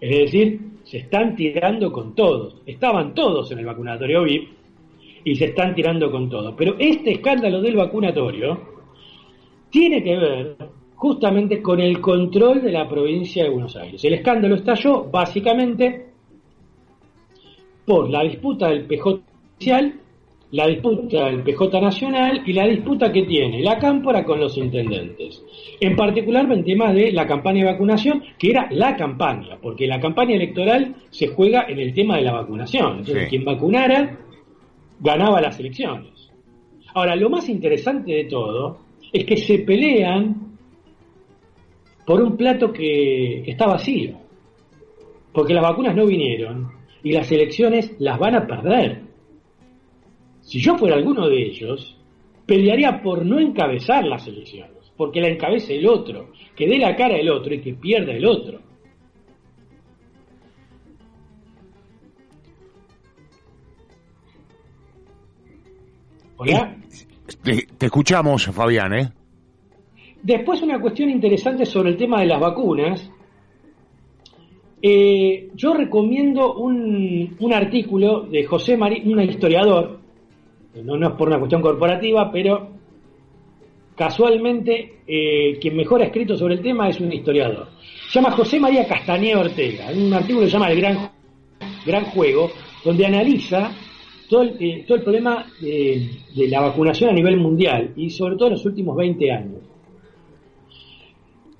Es 0.00 0.18
decir, 0.18 0.60
se 0.84 0.98
están 0.98 1.34
tirando 1.34 1.92
con 1.92 2.14
todos. 2.14 2.62
Estaban 2.66 3.14
todos 3.14 3.50
en 3.50 3.58
el 3.58 3.66
vacunatorio 3.66 4.22
VIP 4.22 4.48
y 5.24 5.34
se 5.34 5.46
están 5.46 5.74
tirando 5.74 6.10
con 6.10 6.28
todo. 6.28 6.54
Pero 6.54 6.76
este 6.78 7.12
escándalo 7.12 7.60
del 7.60 7.76
vacunatorio 7.76 8.74
tiene 9.70 10.02
que 10.02 10.16
ver 10.16 10.56
justamente 10.96 11.60
con 11.60 11.80
el 11.80 12.00
control 12.00 12.62
de 12.62 12.72
la 12.72 12.88
provincia 12.88 13.44
de 13.44 13.50
Buenos 13.50 13.76
Aires. 13.76 14.04
El 14.04 14.14
escándalo 14.14 14.54
estalló 14.54 15.04
básicamente 15.10 16.06
por 17.84 18.08
la 18.08 18.22
disputa 18.22 18.68
del 18.68 18.86
PJ 18.86 19.20
oficial, 19.56 19.94
la 20.52 20.66
disputa 20.68 21.26
del 21.26 21.42
PJ 21.42 21.80
nacional 21.80 22.42
y 22.46 22.52
la 22.52 22.66
disputa 22.66 23.12
que 23.12 23.24
tiene 23.24 23.60
la 23.60 23.78
Cámpora 23.78 24.24
con 24.24 24.38
los 24.38 24.56
intendentes. 24.56 25.44
En 25.80 25.96
particular 25.96 26.50
en 26.50 26.64
temas 26.64 26.94
de 26.94 27.10
la 27.12 27.26
campaña 27.26 27.64
de 27.64 27.72
vacunación, 27.72 28.22
que 28.38 28.50
era 28.50 28.68
la 28.70 28.94
campaña, 28.96 29.58
porque 29.60 29.86
la 29.86 29.98
campaña 29.98 30.36
electoral 30.36 30.94
se 31.10 31.26
juega 31.28 31.66
en 31.68 31.80
el 31.80 31.92
tema 31.92 32.16
de 32.16 32.22
la 32.22 32.32
vacunación. 32.32 32.98
Entonces, 32.98 33.28
quien 33.28 33.44
vacunara 33.44 34.16
ganaba 35.00 35.40
las 35.40 35.58
elecciones. 35.58 36.30
Ahora, 36.94 37.16
lo 37.16 37.28
más 37.28 37.48
interesante 37.48 38.12
de 38.12 38.24
todo 38.24 38.78
es 39.12 39.24
que 39.24 39.36
se 39.36 39.58
pelean 39.58 40.53
por 42.06 42.22
un 42.22 42.36
plato 42.36 42.72
que, 42.72 43.42
está 43.50 43.66
vacío. 43.66 44.18
Porque 45.32 45.54
las 45.54 45.62
vacunas 45.62 45.96
no 45.96 46.06
vinieron 46.06 46.70
y 47.02 47.12
las 47.12 47.30
elecciones 47.32 47.94
las 47.98 48.18
van 48.18 48.36
a 48.36 48.46
perder. 48.46 49.02
Si 50.42 50.60
yo 50.60 50.76
fuera 50.76 50.96
alguno 50.96 51.28
de 51.28 51.42
ellos, 51.42 51.96
pelearía 52.46 53.02
por 53.02 53.24
no 53.24 53.40
encabezar 53.40 54.04
las 54.04 54.26
elecciones, 54.26 54.92
porque 54.96 55.20
la 55.20 55.28
encabece 55.28 55.76
el 55.76 55.86
otro, 55.86 56.30
que 56.54 56.68
dé 56.68 56.78
la 56.78 56.94
cara 56.94 57.16
el 57.16 57.30
otro 57.30 57.54
y 57.54 57.60
que 57.60 57.74
pierda 57.74 58.12
el 58.12 58.26
otro. 58.26 58.60
Hola. 66.36 66.76
te 67.42 67.86
escuchamos, 67.86 68.46
Fabián, 68.46 68.92
¿eh? 68.92 69.12
Después 70.24 70.62
una 70.62 70.80
cuestión 70.80 71.10
interesante 71.10 71.66
sobre 71.66 71.90
el 71.90 71.98
tema 71.98 72.20
de 72.20 72.26
las 72.26 72.40
vacunas. 72.40 73.10
Eh, 74.80 75.50
yo 75.54 75.74
recomiendo 75.74 76.54
un, 76.54 77.36
artículo 77.52 78.22
de 78.22 78.44
José 78.44 78.74
María, 78.78 79.02
un 79.04 79.20
historiador, 79.20 80.00
no, 80.82 81.06
es 81.06 81.12
por 81.12 81.28
una 81.28 81.38
cuestión 81.38 81.60
corporativa, 81.60 82.32
pero 82.32 82.70
casualmente 83.94 85.00
eh, 85.06 85.58
quien 85.60 85.76
mejor 85.76 86.00
ha 86.00 86.06
escrito 86.06 86.38
sobre 86.38 86.54
el 86.54 86.62
tema 86.62 86.88
es 86.88 86.98
un 87.00 87.12
historiador. 87.12 87.68
Se 88.08 88.18
llama 88.18 88.30
José 88.30 88.58
María 88.58 88.88
Castañeda 88.88 89.40
Ortega, 89.40 89.88
un 89.94 90.14
artículo 90.14 90.40
que 90.40 90.46
se 90.46 90.52
llama 90.52 90.70
El 90.70 90.80
Gran, 90.80 91.10
Gran 91.84 92.04
Juego, 92.06 92.50
donde 92.82 93.04
analiza 93.04 93.70
todo 94.30 94.40
el, 94.40 94.56
eh, 94.58 94.84
todo 94.86 94.96
el 94.96 95.04
problema 95.04 95.44
de 95.60 96.48
la 96.48 96.62
vacunación 96.62 97.10
a 97.10 97.12
nivel 97.12 97.36
mundial 97.36 97.92
y 97.94 98.08
sobre 98.08 98.36
todo 98.36 98.46
en 98.48 98.54
los 98.54 98.64
últimos 98.64 98.96
20 98.96 99.30
años 99.30 99.73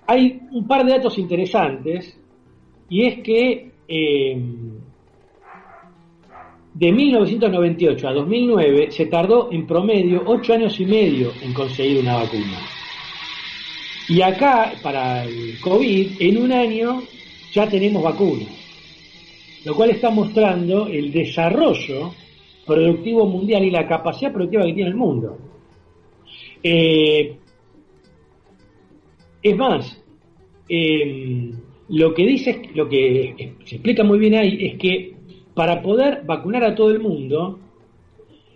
hay 0.07 0.41
un 0.53 0.67
par 0.67 0.85
de 0.85 0.93
datos 0.93 1.19
interesantes 1.19 2.19
y 2.89 3.05
es 3.05 3.23
que 3.23 3.71
eh, 3.89 4.43
de 6.75 6.93
1998 6.93 8.09
a 8.09 8.13
2009 8.13 8.91
se 8.91 9.07
tardó 9.07 9.51
en 9.53 9.67
promedio 9.67 10.23
8 10.27 10.55
años 10.55 10.79
y 10.81 10.87
medio 10.87 11.33
en 11.43 11.55
conseguir 11.55 12.01
una 12.01 12.17
vacuna. 12.17 12.59
Y 14.09 14.21
acá, 14.21 14.73
para 14.83 15.25
el 15.25 15.59
COVID, 15.61 16.21
en 16.21 16.43
un 16.43 16.53
año 16.53 17.03
ya 17.53 17.69
tenemos 17.69 18.03
vacunas, 18.03 18.49
lo 19.65 19.75
cual 19.75 19.91
está 19.91 20.11
mostrando 20.11 20.89
el 20.89 21.11
desarrollo 21.11 22.13
productivo 22.67 23.27
mundial 23.27 23.65
y 23.65 23.71
la 23.71 23.87
capacidad 23.87 24.33
productiva 24.33 24.65
que 24.65 24.75
tiene 24.75 24.91
el 24.91 24.97
mundo. 24.97 25.39
Eh, 26.63 27.37
es 29.45 29.57
más, 29.59 30.03
em, 30.71 31.53
lo 31.91 32.15
que 32.15 32.27
dice, 32.27 32.63
lo 32.75 32.89
que 32.89 33.55
se 33.67 33.75
explica 33.75 34.03
muy 34.03 34.19
bien 34.19 34.35
ahí, 34.35 34.57
es 34.59 34.79
que 34.79 35.15
para 35.53 35.83
poder 35.83 36.23
vacunar 36.25 36.65
a 36.65 36.75
todo 36.75 36.91
el 36.91 36.99
mundo, 36.99 37.61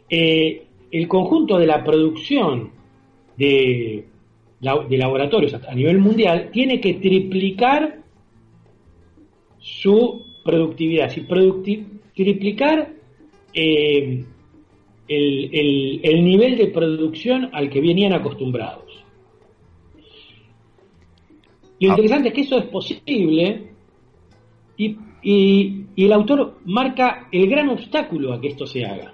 eh, 0.09 0.63
el 0.91 1.07
conjunto 1.07 1.59
de 1.59 1.67
la 1.67 1.85
producción 1.85 2.71
de, 3.37 4.07
laboratorios 4.61 5.55
a 5.55 5.75
nivel 5.75 5.99
mundial 5.99 6.49
tiene 6.51 6.81
que 6.81 6.95
triplicar 6.95 7.99
su 9.59 10.25
productividad, 10.43 11.13
triplicar 12.15 12.95
em, 13.53 14.25
el 15.07 16.25
nivel 16.25 16.57
de 16.57 16.69
producción 16.69 17.51
al 17.53 17.69
que 17.69 17.81
venían 17.83 18.15
acostumbrados. 18.15 18.88
Lo 21.81 21.91
ah. 21.91 21.93
interesante 21.93 22.29
es 22.29 22.35
que 22.35 22.41
eso 22.43 22.59
es 22.59 22.67
posible 22.67 23.73
y, 24.77 24.97
el 25.97 26.13
autor 26.13 26.59
marca 26.65 27.29
el 27.33 27.49
gran 27.49 27.69
obstáculo 27.71 28.33
a 28.33 28.41
que 28.41 28.49
esto 28.49 28.67
se 28.67 28.85
haga. 28.85 29.13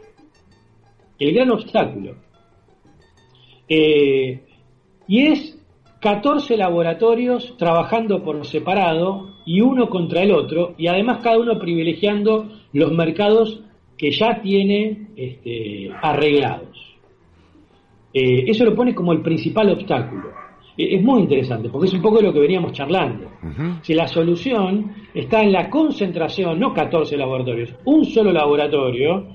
El 1.18 1.32
gran 1.32 1.50
obstáculo. 1.50 2.16
Eh, 3.66 4.42
y 5.08 5.26
es 5.26 5.58
14 6.00 6.58
laboratorios 6.58 7.56
trabajando 7.56 8.22
por 8.22 8.44
separado 8.44 9.36
y 9.46 9.62
uno 9.62 9.88
contra 9.88 10.22
el 10.22 10.32
otro, 10.32 10.74
y 10.76 10.86
además 10.86 11.20
cada 11.22 11.38
uno 11.38 11.58
privilegiando 11.58 12.50
los 12.74 12.92
mercados 12.92 13.62
que 13.96 14.10
ya 14.10 14.42
tiene 14.42 15.08
este, 15.16 15.90
arreglados. 16.02 16.78
Eh, 18.12 18.44
eso 18.46 18.64
lo 18.64 18.74
pone 18.74 18.94
como 18.94 19.12
el 19.12 19.22
principal 19.22 19.70
obstáculo. 19.70 20.43
Es 20.76 21.02
muy 21.02 21.22
interesante, 21.22 21.68
porque 21.68 21.86
es 21.86 21.94
un 21.94 22.02
poco 22.02 22.16
de 22.16 22.24
lo 22.24 22.32
que 22.32 22.40
veníamos 22.40 22.72
charlando. 22.72 23.30
Si 23.82 23.94
la 23.94 24.08
solución 24.08 24.92
está 25.14 25.42
en 25.42 25.52
la 25.52 25.70
concentración, 25.70 26.58
no 26.58 26.72
14 26.72 27.16
laboratorios, 27.16 27.74
un 27.84 28.04
solo 28.04 28.32
laboratorio 28.32 29.26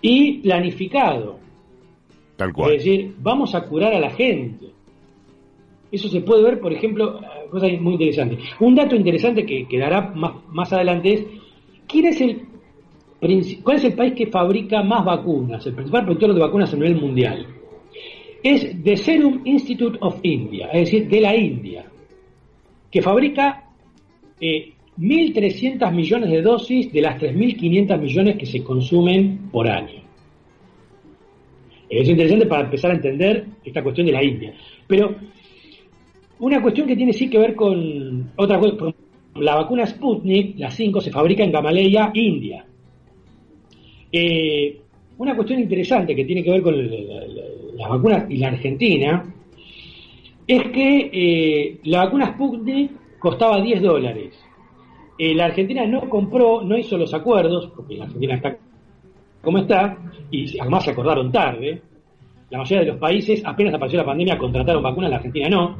y 0.00 0.38
planificado. 0.38 1.38
Tal 2.36 2.52
cual. 2.52 2.74
Es 2.74 2.84
decir, 2.84 3.14
vamos 3.18 3.54
a 3.54 3.62
curar 3.62 3.92
a 3.94 3.98
la 3.98 4.10
gente. 4.10 4.66
Eso 5.90 6.08
se 6.08 6.20
puede 6.20 6.44
ver, 6.44 6.60
por 6.60 6.72
ejemplo, 6.72 7.18
cosa 7.50 7.66
muy 7.80 7.94
interesante. 7.94 8.38
Un 8.60 8.76
dato 8.76 8.94
interesante 8.94 9.44
que 9.44 9.66
quedará 9.66 10.12
más, 10.14 10.34
más 10.48 10.72
adelante 10.72 11.14
es, 11.14 11.26
¿quién 11.88 12.06
es 12.06 12.20
el, 12.20 12.42
¿cuál 13.64 13.76
es 13.78 13.84
el 13.84 13.94
país 13.94 14.12
que 14.12 14.26
fabrica 14.28 14.82
más 14.82 15.04
vacunas? 15.04 15.66
El 15.66 15.74
principal 15.74 16.04
productor 16.04 16.34
de 16.34 16.40
vacunas 16.40 16.72
a 16.72 16.76
nivel 16.76 17.00
mundial 17.00 17.57
es 18.42 18.82
The 18.82 18.96
Serum 18.96 19.42
Institute 19.44 19.98
of 20.00 20.20
India, 20.22 20.68
es 20.68 20.90
decir, 20.90 21.08
de 21.08 21.20
la 21.20 21.36
India, 21.36 21.84
que 22.90 23.02
fabrica 23.02 23.64
1.300 24.40 25.88
eh, 25.88 25.92
millones 25.92 26.30
de 26.30 26.42
dosis 26.42 26.92
de 26.92 27.00
las 27.00 27.20
3.500 27.20 27.98
millones 27.98 28.36
que 28.36 28.46
se 28.46 28.62
consumen 28.62 29.48
por 29.50 29.68
año. 29.68 30.02
Es 31.88 32.08
interesante 32.08 32.46
para 32.46 32.64
empezar 32.64 32.90
a 32.90 32.94
entender 32.94 33.46
esta 33.64 33.82
cuestión 33.82 34.06
de 34.06 34.12
la 34.12 34.22
India. 34.22 34.54
Pero 34.86 35.16
una 36.40 36.60
cuestión 36.60 36.86
que 36.86 36.96
tiene 36.96 37.12
sí 37.12 37.28
que 37.28 37.38
ver 37.38 37.54
con 37.54 38.30
otra 38.36 38.58
cosa, 38.58 38.94
la 39.36 39.56
vacuna 39.56 39.86
Sputnik, 39.86 40.58
la 40.58 40.70
5, 40.70 41.00
se 41.00 41.10
fabrica 41.10 41.42
en 41.42 41.52
Gamaleya, 41.52 42.10
India. 42.14 42.64
Eh, 44.12 44.80
una 45.18 45.34
cuestión 45.34 45.60
interesante 45.60 46.14
que 46.14 46.24
tiene 46.24 46.44
que 46.44 46.50
ver 46.50 46.62
con 46.62 46.74
las 47.78 47.88
vacunas 47.88 48.24
y 48.28 48.38
la 48.38 48.48
Argentina 48.48 49.24
es 50.46 50.62
que 50.70 51.10
eh, 51.12 51.80
la 51.84 52.04
vacuna 52.04 52.32
Sputnik 52.32 52.90
costaba 53.20 53.60
10 53.60 53.82
dólares. 53.82 54.34
Eh, 55.16 55.34
la 55.34 55.46
Argentina 55.46 55.86
no 55.86 56.08
compró, 56.08 56.62
no 56.62 56.76
hizo 56.76 56.96
los 56.98 57.14
acuerdos, 57.14 57.70
porque 57.74 57.96
la 57.96 58.04
Argentina 58.04 58.34
está 58.34 58.56
como 59.42 59.58
está, 59.58 59.96
y 60.30 60.58
además 60.58 60.84
se 60.84 60.90
acordaron 60.90 61.30
tarde. 61.30 61.80
La 62.50 62.58
mayoría 62.58 62.80
de 62.80 62.90
los 62.92 62.98
países, 62.98 63.42
apenas 63.44 63.74
apareció 63.74 64.00
la 64.00 64.06
pandemia, 64.06 64.36
contrataron 64.36 64.82
vacunas, 64.82 65.10
la 65.10 65.16
Argentina 65.16 65.48
no. 65.48 65.76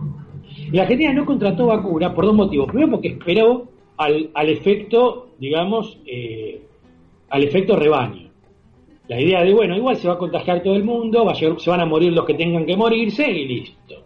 La 0.70 0.82
Argentina 0.82 1.12
no 1.12 1.26
contrató 1.26 1.66
vacuna 1.66 2.14
por 2.14 2.26
dos 2.26 2.34
motivos. 2.34 2.68
Primero, 2.68 2.92
porque 2.92 3.08
esperó 3.08 3.68
al, 3.96 4.30
al 4.34 4.48
efecto, 4.48 5.30
digamos, 5.38 5.98
eh, 6.06 6.62
al 7.30 7.42
efecto 7.42 7.74
rebaño. 7.74 8.27
La 9.08 9.20
idea 9.20 9.42
de, 9.42 9.54
bueno, 9.54 9.76
igual 9.76 9.96
se 9.96 10.06
va 10.06 10.14
a 10.14 10.18
contagiar 10.18 10.62
todo 10.62 10.76
el 10.76 10.84
mundo, 10.84 11.24
va 11.24 11.34
se 11.34 11.70
van 11.70 11.80
a 11.80 11.86
morir 11.86 12.12
los 12.12 12.26
que 12.26 12.34
tengan 12.34 12.66
que 12.66 12.76
morirse 12.76 13.28
y 13.30 13.46
listo. 13.46 14.04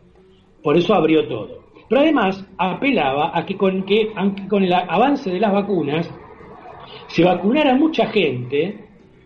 Por 0.62 0.76
eso 0.76 0.94
abrió 0.94 1.26
todo. 1.26 1.62
Pero 1.88 2.00
además 2.00 2.46
apelaba 2.56 3.36
a 3.36 3.44
que 3.44 3.56
con, 3.56 3.82
que, 3.82 4.12
con 4.48 4.62
el 4.62 4.72
avance 4.72 5.30
de 5.30 5.40
las 5.40 5.52
vacunas 5.52 6.08
se 7.08 7.24
vacunara 7.24 7.74
mucha 7.74 8.06
gente 8.06 8.78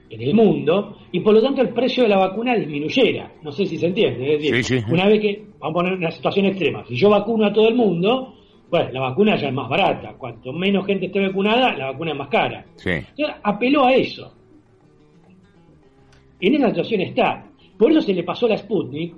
en 0.09 0.23
el 0.23 0.35
mundo 0.35 0.97
y 1.13 1.21
por 1.21 1.35
lo 1.35 1.43
tanto 1.43 1.63
el 1.63 1.69
precio 1.69 2.05
de 2.05 2.09
la 2.09 2.19
vacuna 2.19 2.55
disminuyera. 2.57 3.33
No 3.43 3.53
sé 3.53 3.67
si 3.67 3.77
se 3.77 3.87
entiende. 3.87 4.35
Es 4.35 4.53
decir, 4.53 4.85
una 4.91 5.07
vez 5.07 5.21
que, 5.21 5.45
vamos 5.59 5.71
a 5.71 5.75
poner 5.75 5.93
una 5.93 6.11
situación 6.11 6.47
extrema, 6.47 6.85
si 6.87 6.97
yo 6.97 7.11
vacuno 7.11 7.47
a 7.47 7.53
todo 7.53 7.69
el 7.69 7.75
mundo, 7.75 8.35
bueno, 8.71 8.91
la 8.91 9.01
vacuna 9.01 9.37
ya 9.37 9.49
es 9.49 9.55
más 9.55 9.69
barata. 9.69 10.15
Cuanto 10.19 10.53
menos 10.53 10.87
gente 10.87 11.07
esté 11.07 11.21
vacunada, 11.21 11.77
la 11.77 11.93
vacuna 11.93 12.13
es 12.13 12.19
más 12.19 12.29
cara. 12.29 12.65
Entonces 13.11 13.37
apeló 13.43 13.85
a 13.85 13.95
eso. 13.95 14.33
En 16.41 16.55
esa 16.55 16.69
situación 16.69 17.01
está. 17.01 17.47
Por 17.79 17.91
eso 17.91 18.01
se 18.01 18.15
le 18.15 18.23
pasó 18.23 18.49
la 18.49 18.57
Sputnik, 18.57 19.15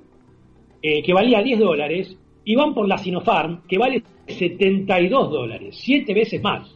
eh, 0.83 1.03
que 1.03 1.13
valía 1.13 1.43
10 1.43 1.59
dólares, 1.59 2.17
y 2.45 2.55
van 2.55 2.75
por 2.75 2.89
la 2.89 2.97
Sinopharm, 2.97 3.63
que 3.69 3.77
vale 3.77 4.03
72 4.27 5.31
dólares, 5.31 5.77
siete 5.79 6.15
veces 6.15 6.43
más. 6.43 6.75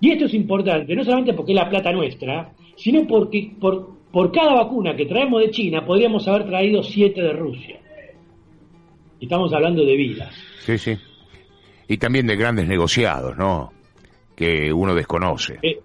Y 0.00 0.10
esto 0.10 0.24
es 0.24 0.34
importante, 0.34 0.94
no 0.96 1.04
solamente 1.04 1.34
porque 1.34 1.52
es 1.52 1.56
la 1.56 1.70
plata 1.70 1.92
nuestra, 1.92 2.52
sino 2.76 3.06
porque 3.06 3.52
por, 3.60 3.90
por 4.10 4.32
cada 4.32 4.54
vacuna 4.54 4.96
que 4.96 5.06
traemos 5.06 5.40
de 5.40 5.50
China 5.50 5.84
podríamos 5.86 6.26
haber 6.26 6.46
traído 6.46 6.82
7 6.82 7.22
de 7.22 7.32
Rusia. 7.32 7.78
Y 9.20 9.26
estamos 9.26 9.52
hablando 9.52 9.84
de 9.84 9.96
vidas. 9.96 10.34
Sí, 10.64 10.76
sí. 10.78 10.96
Y 11.86 11.96
también 11.98 12.26
de 12.26 12.34
grandes 12.34 12.66
negociados, 12.66 13.36
¿no? 13.36 13.72
Que 14.34 14.72
uno 14.72 14.96
desconoce. 14.96 15.60
Eh, 15.62 15.78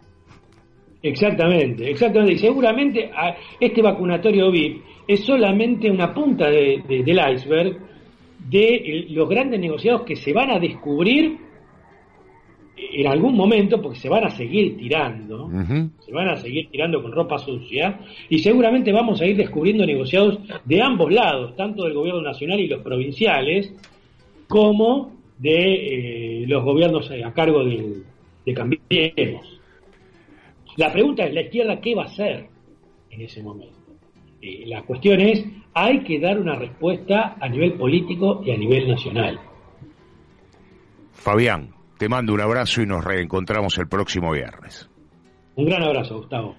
Exactamente, 1.09 1.89
exactamente. 1.89 2.33
Y 2.33 2.37
seguramente 2.37 3.09
este 3.59 3.81
vacunatorio 3.81 4.51
VIP 4.51 4.81
es 5.07 5.23
solamente 5.23 5.89
una 5.89 6.13
punta 6.13 6.49
del 6.49 7.21
iceberg 7.33 7.77
de 8.49 9.05
los 9.09 9.27
grandes 9.27 9.59
negociados 9.59 10.03
que 10.03 10.15
se 10.15 10.33
van 10.33 10.51
a 10.51 10.59
descubrir 10.59 11.37
en 12.77 13.07
algún 13.07 13.35
momento, 13.35 13.81
porque 13.81 13.97
se 13.97 14.09
van 14.09 14.25
a 14.25 14.29
seguir 14.29 14.77
tirando, 14.77 15.49
se 15.99 16.11
van 16.11 16.29
a 16.29 16.37
seguir 16.37 16.69
tirando 16.69 17.01
con 17.01 17.11
ropa 17.11 17.37
sucia, 17.39 17.99
y 18.29 18.37
seguramente 18.39 18.91
vamos 18.91 19.19
a 19.21 19.25
ir 19.25 19.35
descubriendo 19.35 19.85
negociados 19.85 20.39
de 20.63 20.81
ambos 20.81 21.11
lados, 21.11 21.55
tanto 21.55 21.85
del 21.85 21.93
gobierno 21.93 22.21
nacional 22.21 22.59
y 22.59 22.67
los 22.67 22.81
provinciales, 22.83 23.73
como 24.47 25.11
de 25.39 26.43
eh, 26.43 26.47
los 26.47 26.63
gobiernos 26.63 27.09
a 27.11 27.33
cargo 27.33 27.63
de, 27.63 28.03
de 28.45 28.53
Cambiemos. 28.53 29.56
La 30.77 30.91
pregunta 30.91 31.25
es, 31.25 31.33
¿la 31.33 31.41
izquierda 31.41 31.81
qué 31.81 31.95
va 31.95 32.03
a 32.03 32.05
hacer 32.05 32.47
en 33.09 33.21
ese 33.21 33.43
momento? 33.43 33.75
Eh, 34.41 34.63
la 34.67 34.83
cuestión 34.83 35.19
es, 35.19 35.43
hay 35.73 36.03
que 36.03 36.19
dar 36.19 36.39
una 36.39 36.55
respuesta 36.55 37.35
a 37.39 37.49
nivel 37.49 37.73
político 37.73 38.41
y 38.45 38.51
a 38.51 38.57
nivel 38.57 38.87
nacional. 38.87 39.39
Fabián, 41.13 41.73
te 41.97 42.07
mando 42.07 42.33
un 42.33 42.41
abrazo 42.41 42.81
y 42.81 42.85
nos 42.85 43.03
reencontramos 43.03 43.77
el 43.79 43.87
próximo 43.87 44.31
viernes. 44.31 44.87
Un 45.55 45.65
gran 45.65 45.81
abrazo, 45.81 46.17
Gustavo. 46.17 46.55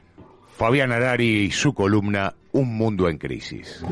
Fabián 0.49 0.91
Arari 0.91 1.45
y 1.45 1.51
su 1.53 1.73
columna 1.73 2.35
Un 2.51 2.77
Mundo 2.77 3.09
en 3.09 3.19
Crisis. 3.19 3.85